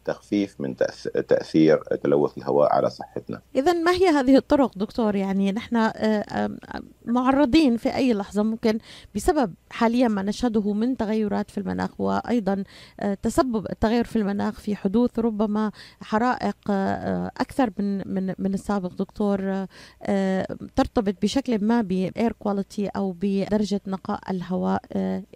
تخفيف 0.04 0.60
من 0.60 0.76
تأثير 1.28 1.76
تلوث 1.76 2.38
الهواء 2.38 2.72
على 2.72 2.90
صحتنا. 2.90 3.40
اذا 3.56 3.72
ما 3.72 3.92
هي 3.92 4.08
هذه 4.08 4.36
الطرق 4.36 4.78
دكتور 4.78 5.14
يعني 5.16 5.52
نحن 5.52 5.90
معرضين 7.04 7.76
في 7.76 7.94
أي 7.94 8.14
لحظة 8.14 8.42
ممكن 8.42 8.78
بسبب 9.14 9.54
حاليا 9.70 10.08
ما 10.08 10.22
نشهده 10.22 10.72
من 10.72 10.96
تغيرات 10.96 11.50
في 11.50 11.58
المناخ 11.58 12.00
وأيضا 12.00 12.64
تسبب 13.22 13.66
التغير 13.70 14.04
في 14.04 14.16
المناخ 14.16 14.60
في 14.60 14.76
حدوث 14.76 15.18
ربما 15.18 15.70
حرائق 16.00 16.56
أكثر 17.40 17.70
من 17.78 18.14
من 18.14 18.34
من 18.38 18.54
السابق 18.54 18.92
دكتور 18.92 19.66
ترتبط 20.76 21.14
بشكل 21.22 21.64
ما 21.64 21.82
باير 21.82 22.32
كواليتي 22.38 22.86
أو 22.86 23.14
بدرجة 23.20 23.80
نقاء 23.86 24.20
الهواء 24.30 24.82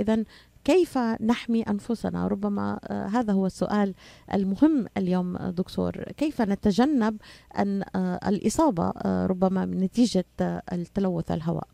اذا 0.01 0.25
كيف 0.69 0.99
نحمي 1.21 1.63
أنفسنا؟ 1.63 2.29
ربما 2.29 2.81
آه، 2.85 3.07
هذا 3.07 3.33
هو 3.33 3.47
السؤال 3.47 3.95
المهم 4.35 4.87
اليوم 4.97 5.37
دكتور. 5.37 5.93
كيف 6.03 6.41
نتجنب 6.43 7.17
أن 7.59 7.83
آه، 7.97 8.29
الإصابة 8.29 8.93
آه، 9.05 9.27
ربما 9.27 9.65
من 9.65 9.81
نتيجة 9.81 10.25
التلوث 10.73 11.31
الهواء؟ 11.31 11.69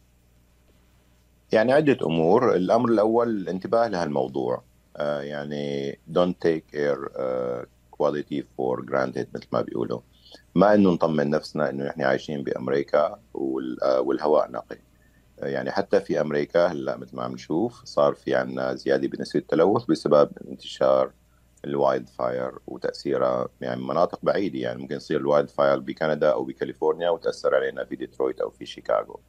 يعني 1.53 1.73
عدة 1.73 1.99
أمور. 2.07 2.55
الأمر 2.55 2.89
الأول 2.89 3.29
الانتباه 3.29 3.89
لهالموضوع. 3.89 4.63
يعني 5.01 5.93
don't 5.93 6.37
take 6.47 6.77
air 6.77 6.99
quality 7.97 8.43
for 8.57 8.83
granted 8.91 9.27
مثل 9.35 9.47
ما 9.53 9.61
بيقولوا. 9.61 10.01
ما 10.55 10.75
إنه 10.75 10.91
نطمن 10.91 11.31
نفسنا 11.31 11.71
إنه 11.71 11.85
نحن 11.85 12.03
عايشين 12.03 12.43
بأمريكا 12.43 13.19
والهواء 14.01 14.51
نقي. 14.51 14.79
يعني 15.45 15.71
حتى 15.71 16.01
في 16.01 16.21
أمريكا 16.21 16.67
هلأ 16.67 16.97
مثل 16.97 17.17
ما 17.17 17.23
عم 17.23 17.33
نشوف 17.33 17.85
صار 17.85 18.15
في 18.15 18.35
عندنا 18.35 18.75
زيادة 18.75 19.09
بنسبة 19.09 19.41
التلوث 19.41 19.85
بسبب 19.85 20.31
انتشار 20.49 21.13
ال 21.65 22.09
wildfire 22.09 22.53
وتأثيرها. 22.67 23.49
يعني 23.61 23.83
مناطق 23.83 24.19
بعيدة 24.23 24.59
يعني 24.59 24.83
ممكن 24.83 24.97
يصير 24.97 25.21
ال 25.21 25.51
wildfire 25.51 25.79
بكندا 25.79 26.33
أو 26.33 26.45
بكاليفورنيا 26.45 27.11
وتأثر 27.11 27.55
علينا 27.55 27.85
في 27.85 27.97
ديترويت 27.97 28.41
أو 28.41 28.51
في 28.51 28.67
شيكاغو. 28.67 29.21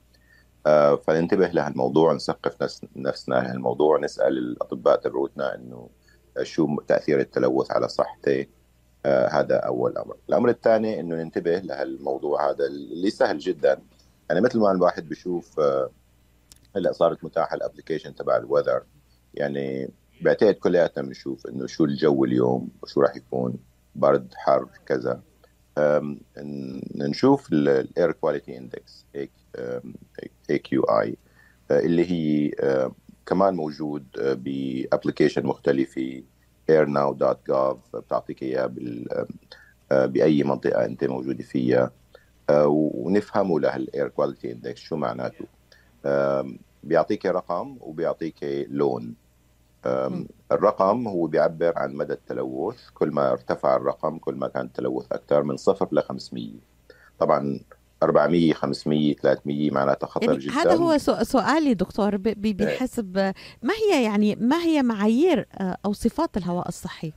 آه 0.67 0.95
فننتبه 0.95 1.47
لهالموضوع 1.47 2.13
نثقف 2.13 2.81
نفسنا 2.95 3.35
لهالموضوع 3.35 3.99
نسأل 3.99 4.37
الأطباء 4.37 4.95
تبعوتنا 4.95 5.55
إنه 5.55 5.89
شو 6.43 6.81
تأثير 6.87 7.19
التلوث 7.19 7.71
على 7.71 7.87
صحتي. 7.87 8.49
آه 9.05 9.27
هذا 9.27 9.55
أول 9.55 9.97
أمر. 9.97 10.15
الأمر 10.29 10.49
الثاني 10.49 10.99
إنه 10.99 11.15
ننتبه 11.15 11.59
لهالموضوع 11.59 12.49
هذا 12.51 12.65
اللي 12.65 13.09
سهل 13.09 13.37
جدا. 13.37 13.81
يعني 14.29 14.41
مثل 14.41 14.59
ما 14.59 14.71
الواحد 14.71 15.09
بشوف 15.09 15.59
آه 15.59 15.91
هلا 16.75 16.91
صارت 16.91 17.23
متاحة 17.23 17.55
ال 17.55 17.60
application 17.60 18.15
تبع 18.15 18.37
ال 18.37 18.43
weather 18.43 18.83
يعني 19.33 19.89
بعتقد 20.21 20.53
كلياتنا 20.53 21.03
بنشوف 21.03 21.47
إنه 21.47 21.67
شو 21.67 21.85
الجو 21.85 22.25
اليوم 22.25 22.69
وشو 22.83 23.01
راح 23.01 23.15
يكون. 23.15 23.57
برد 23.95 24.33
حر 24.35 24.69
كذا. 24.85 25.21
نشوف 26.95 27.53
ال 27.53 27.68
air 27.68 28.11
quality 28.11 28.57
index 28.57 29.05
AQI 30.49 31.17
اللي 31.71 32.11
هي 32.11 32.51
كمان 33.25 33.53
موجود 33.53 34.05
ب 34.15 34.26
application 34.26 35.45
مختلفة 35.45 36.23
airnow.gov 36.71 37.97
بتعطيك 37.97 38.43
إياه 38.43 38.73
بأي 39.91 40.43
منطقة 40.43 40.85
أنت 40.85 41.03
موجود 41.03 41.41
فيها. 41.41 41.91
آه، 42.49 42.67
ونفهموا 42.67 43.59
لهال 43.59 43.83
air 43.83 44.07
quality 44.07 44.51
index 44.51 44.79
شو 44.79 44.95
معناته. 44.95 45.45
بيعطيك 46.83 47.25
رقم 47.25 47.77
وبيعطيك 47.81 48.67
لون. 48.69 49.15
الرقم 50.51 51.07
هو 51.07 51.27
بيعبر 51.27 51.73
عن 51.75 51.95
مدى 51.95 52.13
التلوث. 52.13 52.89
كل 52.93 53.11
ما 53.11 53.31
ارتفع 53.31 53.75
الرقم 53.75 54.17
كل 54.17 54.35
ما 54.35 54.47
كان 54.47 54.65
التلوث 54.65 55.11
أكثر 55.11 55.43
من 55.43 55.57
صفر 55.57 55.87
ل 55.91 56.01
500 56.01 56.49
طبعا 57.19 57.59
400 58.03 58.53
500 58.53 59.15
300 59.15 59.71
معناتها 59.71 60.07
خطر 60.07 60.25
يعني 60.25 60.37
جدا. 60.37 60.53
هذا 60.53 60.75
هو 60.75 60.97
سؤالي 61.23 61.73
دكتور 61.73 62.17
بحسب 62.17 63.17
ما 63.63 63.73
هي 63.73 64.03
يعني 64.03 64.35
ما 64.35 64.57
هي 64.57 64.83
معايير 64.83 65.47
آه، 65.53 65.77
أو 65.85 65.93
صفات 65.93 66.37
الهواء 66.37 66.67
الصحي؟ 66.67 67.13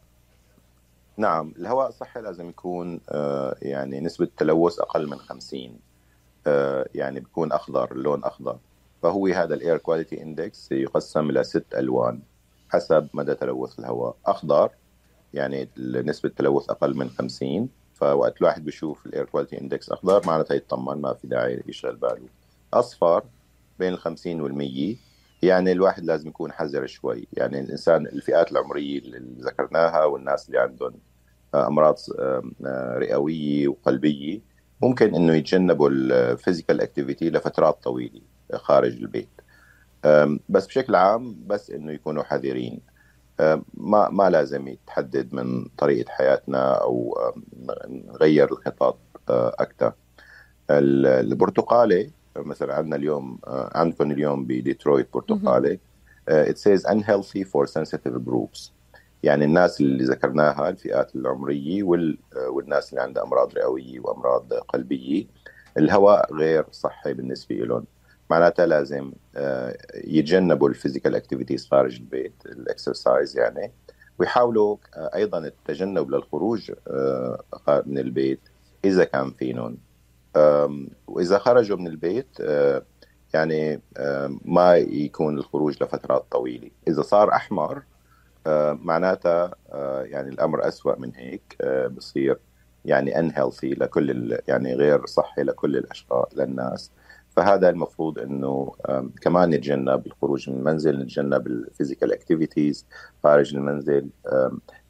نعم 1.17 1.53
الهواء 1.59 1.89
الصحي 1.89 2.21
لازم 2.21 2.49
يكون 2.49 3.01
آه، 3.11 3.57
يعني 3.63 4.01
نسبة 4.01 4.25
التلوث 4.25 4.81
أقل 4.81 5.09
من 5.09 5.19
50 5.19 5.79
آه، 6.47 6.87
يعني 6.95 7.21
بيكون 7.21 7.53
أخضر 7.53 7.93
اللون 7.93 8.25
أخضر. 8.25 8.59
فهو 9.03 9.27
هذا 9.27 9.55
ال 9.55 9.61
air 9.61 9.79
quality 9.79 10.23
index 10.23 10.73
يقسم 10.73 11.31
إلى 11.31 11.45
ست 11.45 11.75
ألوان 11.75 12.21
حسب 12.69 13.09
مدى 13.15 13.35
تلوث 13.35 13.79
الهواء. 13.79 14.17
أخضر 14.27 14.71
يعني 15.35 15.69
نسبة 15.79 16.29
التلوث 16.29 16.71
أقل 16.71 16.97
من 16.97 17.11
50 17.11 17.69
فوقت 17.95 18.41
الواحد 18.41 18.65
بيشوف 18.65 19.07
ال 19.07 19.11
air 19.11 19.25
quality 19.25 19.61
index 19.61 19.91
أخضر 19.91 20.27
معناتها 20.27 20.55
يطمن 20.55 21.01
ما 21.01 21.15
في 21.15 21.27
داعي 21.27 21.63
يشغل 21.67 21.97
باله. 21.97 22.29
أصفر 22.75 23.25
بين 23.79 23.93
ال 23.93 23.99
50 23.99 24.41
وال 24.41 24.55
100 24.55 24.97
يعني 25.43 25.73
الواحد 25.73 26.05
لازم 26.05 26.29
يكون 26.29 26.53
حذر 26.53 26.87
شوي. 26.87 27.29
يعني 27.33 27.61
الإنسان 27.61 28.07
الفئات 28.07 28.53
العمرية 28.53 28.99
اللي 28.99 29.43
ذكرناها 29.43 30.05
والناس 30.05 30.49
اللي 30.49 30.59
عندهم 30.59 30.93
أمراض 31.55 31.99
رئوية 32.97 33.69
وقلبية 33.69 34.41
ممكن 34.83 35.15
إنه 35.15 35.35
يتجنبوا 35.35 35.89
ال 35.89 35.99
physical 35.99 36.81
activity 36.81 37.31
لفترات 37.31 37.83
طويلة. 37.83 38.21
خارج 38.55 38.93
البيت. 38.93 39.29
بس 40.49 40.67
بشكل 40.67 40.95
عام 40.95 41.37
بس 41.47 41.71
إنه 41.71 41.93
يكونوا 41.93 42.23
حذرين. 42.23 42.81
ما 43.75 44.09
ما 44.09 44.31
لازم 44.31 44.69
يتحدد 44.69 45.35
من 45.35 45.65
طريقة 45.79 46.11
حياتنا 46.11 46.73
أو 46.73 47.19
نغير 47.89 48.53
الخطط 48.53 48.99
أكثر 49.31 49.93
البرتقالي 50.71 52.11
مثلا 52.37 52.75
عندنا 52.75 52.97
اليوم 52.97 53.39
عندكم 53.47 54.11
اليوم 54.11 54.45
بديترويت 54.45 55.09
برتقالي 55.15 55.79
it 56.31 56.59
says 56.59 56.85
unhealthy 56.85 57.45
for 57.45 57.67
sensitive 57.67 58.19
groups. 58.29 58.71
يعني 59.23 59.45
الناس 59.45 59.81
اللي 59.81 60.05
ذكرناها 60.05 60.69
الفئات 60.69 61.17
العمرية 61.17 61.83
والناس 62.49 62.91
اللي 62.91 63.03
عندها 63.03 63.23
أمراض 63.23 63.55
رئوية 63.55 64.01
وأمراض 64.01 64.53
قلبية 64.53 65.27
الهواء 65.79 66.35
غير 66.35 66.65
صحي 66.71 67.13
بالنسبة 67.13 67.55
لهم 67.55 67.85
معناتها 68.31 68.67
لازم 68.67 69.13
آه، 69.37 69.77
يتجنبوا 69.95 70.69
ال 70.69 70.74
physical 70.74 71.15
activities 71.15 71.67
خارج 71.67 71.97
البيت 71.97 72.33
ال 72.47 72.57
exercise 72.57 73.39
يعني. 73.39 73.73
ويحاولوا 74.19 74.77
آه، 74.97 75.11
أيضا 75.15 75.39
التجنب 75.39 76.11
للخروج 76.11 76.73
آه، 76.89 77.43
من 77.87 77.99
البيت 77.99 78.41
إذا 78.85 79.05
كان 79.05 79.31
فينهم. 79.31 79.77
وإذا 81.07 81.39
خرجوا 81.39 81.77
من 81.77 81.87
البيت 81.87 82.41
يعني 83.35 83.81
ما 84.45 84.77
يكون 84.77 85.39
الخروج 85.39 85.83
لفترات 85.83 86.27
طويلة. 86.31 86.71
إذا 86.89 87.03
صار 87.03 87.33
أحمر 87.33 87.83
معناتها 88.73 89.55
يعني 90.05 90.29
الأمر 90.29 90.69
أسوأ 90.69 90.99
من 90.99 91.13
هيك 91.17 91.57
بصير 91.97 92.39
يعني 92.85 93.15
unhealthy 93.15 93.65
لكل 93.65 94.39
يعني 94.49 94.75
غير 94.75 95.07
صحي 95.07 95.43
لكل 95.43 95.77
الأشخاص 95.77 96.27
للناس. 96.37 96.91
فهذا 97.39 97.69
المفروض 97.69 98.19
إنه 98.19 98.73
كمان 99.23 99.51
نتجنب 99.51 100.07
الخروج 100.07 100.51
من 100.51 100.57
المنزل 100.57 100.99
نتجنب 100.99 101.47
ال 101.47 101.54
physical 101.54 102.13
activities 102.13 102.87
خارج 103.23 103.55
المنزل 103.57 104.09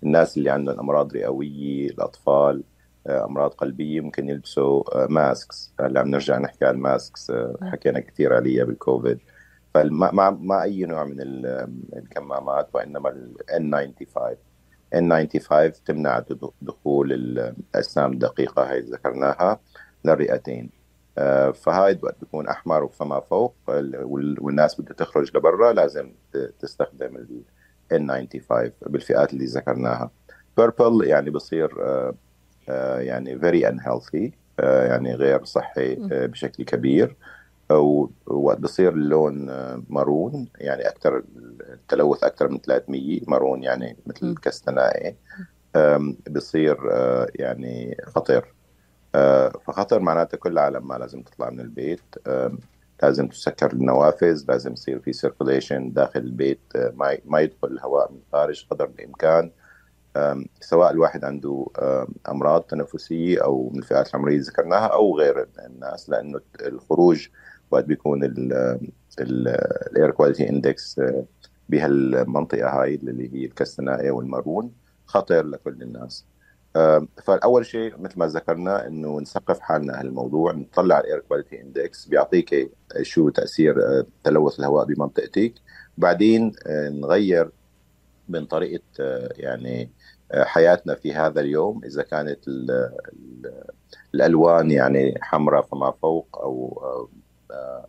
الناس 0.03 0.39
اللي 0.39 0.51
عندهم 0.51 0.81
أمراض 0.81 1.13
رئوية 1.13 1.91
الأطفال 1.91 2.65
آه، 3.07 3.25
أمراض 3.25 3.51
قلبية 3.51 4.01
ممكن 4.01 4.29
يلبسوا 4.29 5.07
masks 5.07 5.75
آه، 5.81 5.87
هلأ 5.87 6.01
عم 6.01 6.09
نرجع 6.09 6.39
نحكي 6.39 6.65
عن 6.65 6.75
ال 6.75 6.84
masks 6.84 7.31
آه، 7.31 7.57
حكينا 7.63 8.01
كثير 8.01 8.35
عليها 8.35 8.65
بالكوفيد 8.65 9.19
فما 9.75 10.31
ما 10.31 10.63
أي 10.63 10.85
نوع 10.85 11.05
من 11.05 11.17
الكمامات 11.97 12.69
وإنما 12.75 13.09
ال 13.09 13.35
N95 13.51 14.37
N95 14.95 15.83
تمنع 15.85 16.25
دخول 16.63 17.13
الاجسام 17.13 18.13
الدقيقه 18.13 18.71
هاي 18.71 18.81
ذكرناها 18.81 19.61
للرئتين. 20.05 20.78
فهاي 21.53 21.99
وقت 22.03 22.17
بيكون 22.21 22.49
أحمر 22.49 22.89
فما 22.89 23.21
فوق 23.21 23.55
والناس 24.41 24.81
بدها 24.81 24.93
تخرج 24.93 25.37
لبرا 25.37 25.73
لازم 25.73 26.13
تستخدم 26.59 27.17
ال 27.17 27.43
N95 27.93 28.71
بالفئات 28.87 29.33
اللي 29.33 29.45
ذكرناها. 29.45 30.11
Purple 30.61 31.05
يعني 31.05 31.31
بصير 31.31 31.75
آه، 31.81 32.15
آه، 32.69 32.99
يعني 32.99 33.39
very 33.39 33.73
unhealthy 33.73 34.31
يعني 34.63 35.15
غير 35.15 35.45
صحي 35.45 35.95
بشكل 36.11 36.65
كبير. 36.65 37.17
ووقت 37.71 38.59
بصير 38.59 38.93
اللون 38.93 39.47
maroon 39.89 40.49
يعني 40.59 40.89
أكثر 40.89 41.23
التلوث 41.61 42.25
أكثر 42.25 42.49
من 42.49 42.59
300 42.59 43.21
maroon 43.27 43.63
يعني 43.63 43.97
مثل 44.07 44.27
الكستنائي. 44.27 45.17
بصير 46.31 46.77
يعني 47.35 47.97
خطير. 48.07 48.39
آه، 48.39 48.58
فخطر 49.67 50.01
معناته 50.01 50.39
كل 50.39 50.53
العالم 50.53 50.89
ما 50.89 50.95
لازم 50.95 51.23
تطلع 51.23 51.51
من 51.51 51.61
البيت. 51.61 52.01
لازم 53.03 53.29
تسكر 53.29 53.73
النوافذ 53.73 54.45
لازم 54.49 54.73
يصير 54.73 54.99
في 55.01 55.13
circulation 55.13 55.93
داخل 55.93 56.21
البيت 56.21 56.61
آه، 56.77 56.93
ما 56.97 57.19
ما 57.25 57.41
يدخل 57.41 57.69
الهواء 57.69 58.13
من 58.13 58.19
الخارج 58.27 58.67
قدر 58.71 58.91
الإمكان. 58.99 59.51
سواء 60.61 60.91
الواحد 60.91 61.25
عنده 61.25 61.67
أمراض 62.29 62.63
تنفسية 62.63 63.45
أو 63.45 63.71
من 63.73 63.79
الفئات 63.79 64.11
العمرية 64.11 64.35
اللي 64.35 64.45
ذكرناها 64.47 64.87
أو 64.87 65.19
غير 65.19 65.49
الناس 65.67 66.11
لأنه 66.11 66.41
الخروج 66.61 67.29
وقت 67.71 67.85
بيكون 67.85 68.25
ال 69.21 69.43
air 69.43 70.11
quality 70.11 70.49
index 70.49 71.01
بهالمنطقة 71.69 72.69
هاي 72.83 72.95
اللي 72.95 73.35
هي 73.35 73.45
الكستنائي 73.45 74.11
وال 74.11 74.26
maroon 74.26 74.73
خطر 75.07 75.47
لكل 75.47 75.83
الناس. 75.83 76.25
فاول 77.23 77.67
شيء 77.67 77.99
مثل 77.99 78.19
ما 78.19 78.27
ذكرنا 78.27 78.87
إنه 78.87 79.21
نثقف 79.21 79.61
حالنا 79.61 80.01
هالموضوع 80.01 80.53
نطلع 80.53 81.01
ال 81.01 81.05
air 81.05 81.19
quality 81.19 81.61
index 81.61 82.07
بيعطيك 82.07 82.71
شو 83.03 83.29
تأثير 83.29 83.83
آه، 83.83 84.07
تلوث 84.25 84.59
الهواء 84.61 84.85
بمنطقتك. 84.85 85.55
بعدين 85.99 86.53
آه، 86.67 86.89
نغير 86.89 87.51
من 88.29 88.47
طريقة 88.47 88.83
آه، 89.01 89.33
يعني 89.37 89.91
حياتنا 90.35 90.95
في 90.95 91.13
هذا 91.13 91.41
اليوم. 91.41 91.81
إذا 91.85 92.03
كانت 92.03 92.39
الألوان 94.15 94.71
يعني 94.71 95.15
حمراء 95.23 95.63
فما 95.63 95.91
فوق 95.91 96.39
أو 96.43 96.83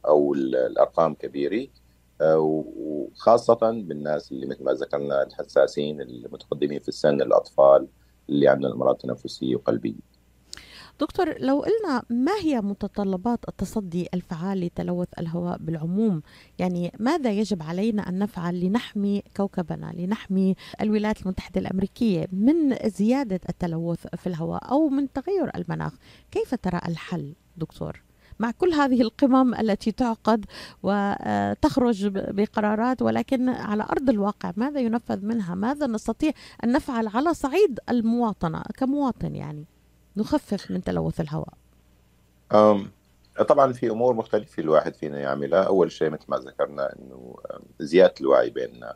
أو 0.05 0.33
الأرقام 0.33 1.13
كبيرة. 1.15 1.67
وخاصة 2.21 3.59
بالناس 3.61 4.31
اللي 4.31 4.45
مثل 4.45 4.63
ما 4.63 4.73
ذكرنا 4.73 5.23
الحساسين 5.23 6.01
المتقدمين 6.01 6.79
في 6.79 6.87
السن 6.87 7.21
الأطفال 7.21 7.87
اللي 8.29 8.47
عندهم 8.47 8.71
امراض 8.71 8.95
تنفسيه 8.95 9.55
وقلبيه 9.55 10.19
دكتور 10.99 11.35
لو 11.39 11.59
قلنا 11.59 12.03
ما 12.09 12.31
هي 12.41 12.61
متطلبات 12.61 13.39
التصدي 13.49 14.07
الفعال 14.13 14.59
لتلوث 14.59 15.07
الهواء 15.19 15.57
بالعموم؟ 15.57 16.21
يعني 16.59 16.91
ماذا 16.99 17.31
يجب 17.31 17.63
علينا 17.63 18.09
أن 18.09 18.19
نفعل 18.19 18.59
لنحمي 18.59 19.23
كوكبنا 19.37 19.93
لنحمي 19.97 20.55
الولايات 20.81 21.21
المتحدة 21.21 21.61
الأمريكية 21.61 22.27
من 22.31 22.75
زيادة 22.85 23.39
التلوث 23.49 24.07
في 24.15 24.27
الهواء 24.27 24.71
أو 24.71 24.89
من 24.89 25.11
تغير 25.11 25.51
المناخ؟ 25.55 25.93
كيف 26.31 26.55
ترى 26.55 26.81
الحل 26.87 27.33
دكتور؟ 27.57 28.08
مع 28.39 28.51
كل 28.51 28.73
هذه 28.73 29.01
القمم 29.01 29.53
التي 29.55 29.91
تعقد 29.91 30.45
وتخرج 30.83 32.07
بقرارات 32.07 33.01
ولكن 33.01 33.49
على 33.49 33.83
أرض 33.83 34.09
الواقع 34.09 34.53
ماذا 34.57 34.79
ينفذ 34.79 35.25
منها؟ 35.25 35.55
ماذا 35.55 35.87
نستطيع 35.87 36.31
أن 36.63 36.71
نفعل 36.71 37.07
على 37.07 37.33
صعيد 37.33 37.79
المواطنة 37.89 38.61
كمواطن 38.77 39.35
يعني 39.35 39.65
نخفف 40.17 40.71
من 40.71 40.83
تلوث 40.83 41.21
الهواء؟ 41.21 41.53
أم 42.53 42.91
طبعا 43.47 43.73
في 43.73 43.89
أمور 43.89 44.13
مختلفة 44.13 44.63
الواحد 44.63 44.95
فينا 44.95 45.19
يعملها، 45.19 45.63
أول 45.63 45.91
شيء 45.91 46.09
مثل 46.09 46.25
ما 46.27 46.37
ذكرنا 46.37 46.95
إنه 46.95 47.35
زيادة 47.79 48.13
الوعي 48.21 48.49
بيننا 48.49 48.95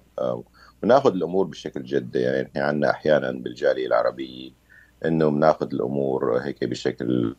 وناخذ 0.83 1.13
الأمور 1.13 1.45
بشكل 1.45 1.83
جدي 1.83 2.19
يعني 2.19 2.47
إحنا 2.47 2.63
عندنا 2.63 2.89
أحيانا 2.91 3.31
بالجالية 3.31 3.87
العربية 3.87 4.51
إنه 5.05 5.29
بناخذ 5.29 5.73
الأمور 5.73 6.37
هيك 6.37 6.63
بشكل 6.63 7.35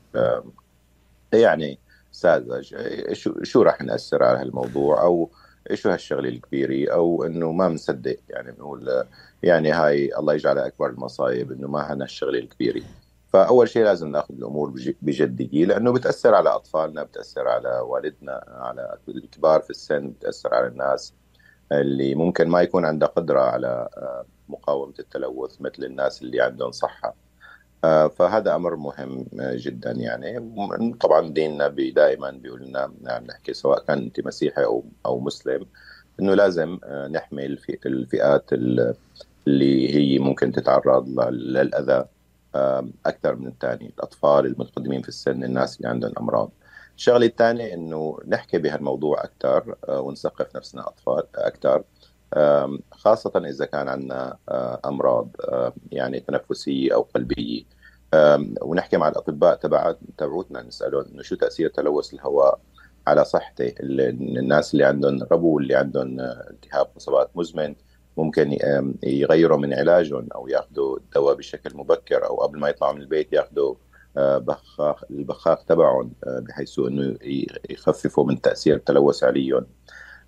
يعني 1.33 1.79
ساذج 2.15 2.75
شو 3.13 3.43
شو 3.43 3.63
راح 3.63 3.83
نأثر 3.83 4.23
على 4.23 4.39
هالموضوع؟ 4.39 5.03
أو 5.03 5.31
شو 5.75 5.91
هالشغلة 5.91 6.29
الكبيرة؟ 6.29 6.93
أو 6.93 7.25
إنه 7.25 7.53
ما 7.53 7.69
بنصدق 7.69 8.17
يعني 8.29 8.53
بنقول 8.53 9.05
يعني 9.43 9.73
هاي 9.73 10.19
الله 10.19 10.35
يجعلها 10.35 10.67
أكبر 10.67 10.91
المصايب 10.91 11.53
إنه 11.53 11.69
ما 11.69 11.93
هنا 11.93 12.05
الشغله 12.05 12.39
الكبيرة. 12.39 12.83
فأول 13.29 13.69
شيء 13.69 13.85
لازم 13.85 14.09
نأخذ 14.09 14.35
الأمور 14.35 14.73
بجديه 15.03 15.65
لأنه 15.65 15.93
بتأثر 15.93 16.35
على 16.35 16.49
أطفالنا 16.51 17.03
بتأثر 17.03 17.49
على 17.49 17.81
والدنا 17.81 18.45
على 18.49 18.99
الكبار 19.09 19.61
في 19.61 19.71
السن 19.71 20.11
بتأثر 20.11 20.55
على 20.55 20.67
الناس 20.67 21.15
اللي 21.73 22.15
ممكن 22.15 22.49
ما 22.49 22.63
يكون 22.63 22.85
عندها 22.85 23.09
قدرة 23.09 23.41
على 23.41 23.89
مقاومة 24.49 24.95
التلوث 24.99 25.61
مثل 25.61 25.85
الناس 25.85 26.23
اللي 26.23 26.41
عندهم 26.41 26.71
صحة. 26.73 27.09
آه، 27.09 27.24
فهذا 28.09 28.55
أمر 28.55 28.77
مهم 28.77 29.27
جدا 29.41 29.91
يعني. 29.91 30.53
طبعا 31.01 31.29
ديننا 31.29 31.69
دائما 31.69 32.31
بيقول 32.31 32.63
لنا 32.63 32.93
نعم 33.01 33.25
نحكي 33.25 33.55
سواء 33.55 33.85
كان 33.85 33.99
أنت 33.99 34.27
مسيحي 34.27 34.65
أو 34.65 34.85
أو 35.07 35.21
مسلم 35.21 35.67
إنه 36.21 36.35
لازم 36.35 36.79
آه، 36.85 37.09
نحمي 37.09 37.47
الفئات 37.87 38.53
اللي 38.53 39.95
هي 39.95 40.19
ممكن 40.19 40.53
تتعرض 40.53 41.21
للأذى 41.31 42.05
أكثر 43.07 43.37
من 43.37 43.47
الثاني 43.47 43.87
الأطفال 43.87 44.47
المتقدمين 44.47 45.03
في 45.03 45.09
السن 45.09 45.45
الناس 45.45 45.77
اللي 45.77 45.89
عندهم 45.89 46.13
أمراض. 46.21 46.51
الشغلة 46.97 47.27
الثانية 47.27 47.75
إنه 47.75 48.19
نحكي 48.27 48.59
بهالموضوع 48.59 49.25
أكثر 49.25 49.77
آه، 49.89 50.01
ونثقف 50.01 50.57
نفسنا 50.57 50.89
أطفال 50.89 51.23
أكثر. 51.35 51.83
خاصة 52.93 53.33
إذا 53.37 53.65
كان 53.65 53.89
عندنا 53.89 54.37
أمراض 54.85 55.29
يعني 55.93 56.21
تنفسية 56.21 56.95
أو 56.95 57.03
قلبية. 57.03 57.63
ونحكي 58.63 58.97
مع 58.97 59.09
الأطباء 59.09 59.57
تبع 59.57 59.95
تبعوتنا 60.19 60.63
نسألهم 60.63 61.05
إنه 61.13 61.23
شو 61.23 61.37
تأثير 61.37 61.69
تلوث 61.69 62.15
الهواء 62.15 62.61
على 63.07 63.25
صحتي 63.25 63.75
الناس 63.81 64.73
اللي 64.75 64.85
عندهم 64.85 65.23
ربو 65.33 65.59
اللي 65.59 65.75
عندهم 65.75 66.21
التهاب 66.21 66.87
قصبات 66.97 67.31
مزمن 67.35 67.75
ممكن 68.17 68.59
يغيروا 69.03 69.59
من 69.59 69.75
علاجهم 69.75 70.29
أو 70.35 70.49
يأخذوا 70.49 70.97
الدواء 70.97 71.35
بشكل 71.35 71.77
مبكر 71.77 72.27
أو 72.27 72.37
قبل 72.37 72.59
ما 72.59 72.69
يطلعوا 72.69 72.93
من 72.93 73.01
البيت 73.01 73.33
يأخذوا 73.33 73.75
آه، 74.17 74.39
بخاخ 74.39 75.05
البخاخ 75.11 75.65
تبعهم 75.65 76.13
آه، 76.27 76.41
بحيث 76.41 76.79
إنه 76.79 77.17
يخففوا 77.71 78.25
من 78.25 78.41
تأثير 78.41 78.77
التلوث 78.77 79.25
عليهم. 79.25 79.67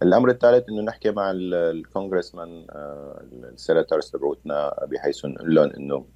الأمر 0.03 0.31
الثالث 0.31 0.69
إنه 0.69 0.83
نحكي 0.83 1.11
مع 1.11 1.31
ال 1.35 1.46
congressman 1.46 2.67
آه، 2.71 3.23
ال 3.33 3.41
senators 3.41 4.11
تبعوتنا 4.11 4.87
بحيث 4.91 5.25
نقول 5.25 5.55
لهم 5.55 5.71
إنه 5.71 6.07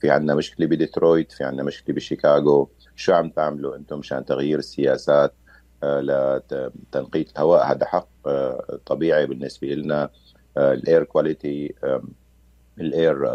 في 0.00 0.10
عندنا 0.10 0.34
مشكلة 0.34 0.66
بديترويت 0.66 1.32
في 1.32 1.44
عندنا 1.44 1.62
مشكلة 1.62 1.94
بشيكاغو. 1.94 2.70
شو 2.96 3.12
عم 3.12 3.30
تعملوا 3.30 3.76
أنتم 3.76 3.98
مشان 3.98 4.24
تغيير 4.24 4.58
السياسات 4.58 5.34
آه، 5.82 6.00
لتنقية 6.00 7.26
الهواء؟ 7.32 7.72
هذا 7.72 7.86
حق 7.86 8.08
آه، 8.26 8.80
طبيعي 8.86 9.26
بالنسبة 9.26 9.68
لنا 9.68 10.10
ال 10.58 10.70
air 10.70 11.04
quality 11.04 11.74
ال 12.80 12.91
air 12.91 13.26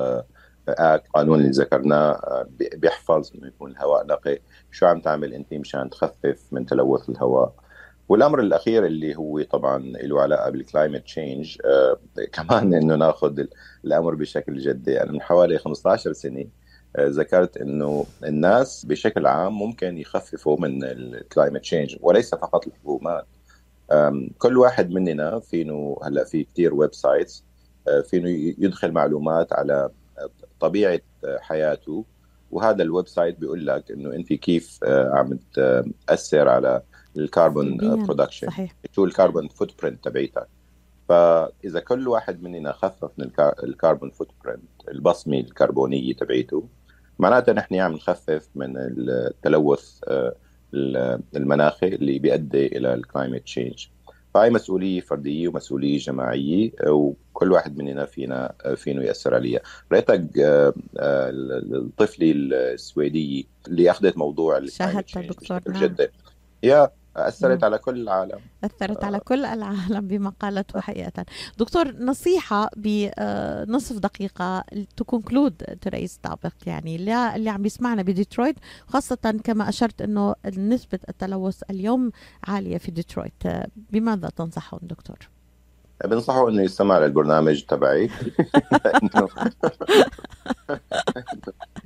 act 0.69 1.08
قانون 1.13 1.39
اللي 1.39 1.51
ذكرناه 1.51 2.45
بيحفظ 2.75 3.32
إنه 3.36 3.47
يكون 3.47 3.71
الهواء 3.71 4.06
نقي. 4.08 4.39
شو 4.71 4.86
عم 4.86 5.01
تعمل 5.01 5.34
انت 5.34 5.54
مشان 5.54 5.89
تخفف 5.89 6.47
من 6.51 6.65
تلوث 6.65 7.10
الهواء؟ 7.10 7.54
والأمر 8.10 8.39
الأخير 8.39 8.86
اللي 8.86 9.15
هو 9.15 9.41
طبعا 9.41 9.78
له 9.80 10.22
علاقة 10.22 10.50
بال 10.50 10.62
climate 10.62 11.04
change 11.04 11.58
آه 11.65 11.98
كمان 12.34 12.74
إنه 12.74 12.96
ناخذ 12.96 13.44
الأمر 13.86 14.15
بشكل 14.15 14.58
جدي. 14.58 15.02
أنا 15.02 15.12
من 15.12 15.22
حوالي 15.22 15.58
15 15.58 16.13
سنة 16.13 16.46
آه 16.96 17.08
ذكرت 17.08 17.58
إنه 17.58 18.06
الناس 18.24 18.86
بشكل 18.86 19.28
عام 19.28 19.54
ممكن 19.60 19.98
يخففوا 19.98 20.58
من 20.60 20.84
ال 20.84 20.93
climate 20.93 21.62
change 21.62 21.98
وليس 22.02 22.36
فقط 22.36 22.68
الحكومات. 22.68 23.26
كل 24.38 24.58
واحد 24.58 24.91
مننا 24.91 25.39
فينه 25.39 25.98
هلأ 26.04 26.24
في 26.24 26.44
كثير 26.44 26.74
websites 26.74 27.43
فينه 28.10 28.30
يدخل 28.58 28.91
معلومات 28.91 29.54
على 29.54 29.89
طبيعة 30.60 31.00
حياته. 31.39 32.06
وهذا 32.52 32.84
ال 32.84 33.08
website 33.08 33.39
بيقول 33.39 33.68
لك 33.68 33.91
إنه 33.91 34.13
أنت 34.13 34.34
كيف 34.34 34.80
آه، 34.84 35.12
عم 35.13 35.39
تأثر 36.08 36.50
على 36.50 36.82
ال 37.17 37.26
carbon 37.26 37.78
production 37.78 38.48
صحيح. 38.47 38.75
شو 38.91 39.06
ال 39.06 39.48
carbon 39.48 39.82
footprint 39.82 40.04
تبعيتك 40.04 40.47
فإذا 41.10 41.80
كل 41.80 42.08
واحد 42.08 42.43
مننا 42.43 42.71
خفف 42.71 43.10
من 43.17 43.30
ال 43.63 44.10
carbon 44.10 44.30
footprint 44.45 44.89
البصمة 44.91 45.39
الكربونية 45.39 46.13
تبعيته 46.13 46.67
معناتها 47.19 47.54
نحن 47.54 47.75
عم 47.75 47.93
نخفف 47.93 48.49
من 48.56 48.73
التلوث 48.78 49.99
آه، 50.08 50.36
المناخي 51.36 51.88
اللي 51.88 52.19
بيؤدي 52.19 52.67
إلى 52.67 52.93
ال 52.93 53.00
climate 53.00 53.43
change 53.43 53.88
فهي 54.34 54.49
مسؤولية 54.49 55.01
فردية 55.01 55.47
ومسؤولية 55.47 55.97
جماعية 55.97 56.71
وكل 56.88 57.51
واحد 57.51 57.78
مننا 57.78 58.06
فينا 58.06 58.54
فينه 58.75 59.04
يأثر 59.04 59.36
عليها. 59.36 59.60
غريتا 59.91 60.39
آه، 60.39 60.73
آه، 60.97 61.30
الطفلة 61.30 62.32
السويدية 62.36 63.43
اللي 63.67 63.91
أخذت 63.91 64.17
موضوع 64.17 64.65
شاهدت 64.65 65.17
دكتور 65.17 65.62
نعم. 65.67 65.95
يا 66.63 66.89
أثرت 67.15 67.63
على 67.63 67.78
كل 67.78 68.01
العالم. 68.01 68.39
أثرت 68.63 69.04
على 69.04 69.19
كل 69.19 69.45
العالم 69.45 70.08
بما 70.08 70.30
قالته 70.30 70.80
حقيقة. 70.80 71.25
دكتور 71.58 71.91
نصيحة 71.97 72.69
بنصف 72.78 73.97
دقيقة 73.97 74.63
to 74.98 75.04
conclude 75.04 75.54
this 75.82 76.19
topic 76.19 76.67
يعني 76.67 76.95
اللي 76.95 77.49
عم 77.49 77.65
يسمعنا 77.65 78.01
بديترويت 78.01 78.56
خاصة 78.88 79.39
كما 79.43 79.69
أشرت 79.69 80.01
أنه 80.01 80.36
نسبة 80.58 80.99
التلوث 81.10 81.62
اليوم 81.69 82.12
عالية 82.47 82.78
في 82.78 82.91
ديترويت. 82.91 83.43
بماذا 83.75 84.30
تنصحون 84.30 84.80
دكتور؟ 84.84 85.17
بنصحه 86.05 86.49
إنه 86.49 86.62
يستمع 86.62 86.99
للبرنامج 86.99 87.63
تبعي. 87.63 88.10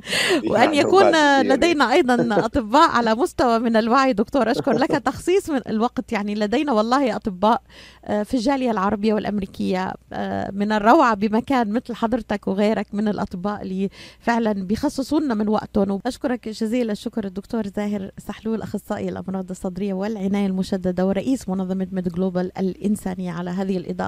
وأن 0.52 0.74
يكون 0.74 1.42
لدينا 1.42 1.94
أيضا 1.94 2.46
أطباء 2.46 2.90
على 2.90 3.16
مستوى 3.16 3.60
من 3.60 3.76
الوعي 3.76 4.14
دكتور. 4.14 4.52
أشكر 4.52 4.74
لك. 4.74 4.90
تخصيص 4.90 5.50
من 5.50 5.62
الوقت 5.68 6.12
يعني 6.12 6.36
لدينا 6.36 6.74
والله 6.74 7.16
أطباء 7.16 7.62
آه، 8.06 8.24
في 8.24 8.34
الجالية 8.34 8.72
العربية 8.72 9.14
والأمريكية 9.14 9.94
آه، 10.14 10.52
من 10.52 10.72
الروعة 10.72 11.16
بمكان 11.16 11.72
مثل 11.72 11.96
حضرتك 11.96 12.48
وغيرك 12.48 12.88
من 12.94 13.08
الأطباء 13.08 13.62
اللي 13.62 13.90
فعلا 14.20 14.54
بيخصصونا 14.54 15.34
من 15.34 15.48
وقتهم. 15.48 15.92
وأشكرك 16.06 16.50
جزيل 16.50 16.92
الشكر 16.92 17.26
الدكتور 17.26 17.68
زاهر 17.68 18.12
سحلول 18.18 18.62
أخصائي 18.62 19.10
الأمراض 19.10 19.50
الصدرية 19.50 19.94
والعناية 19.94 20.46
المشددة 20.46 21.06
ورئيس 21.06 21.50
منظمة 21.50 21.88
ميد 21.92 22.10
جلوبال 22.10 22.58
الإنسانية 22.58 23.32
على 23.32 23.50
هذه 23.50 23.78
الإضاءة 23.78 23.99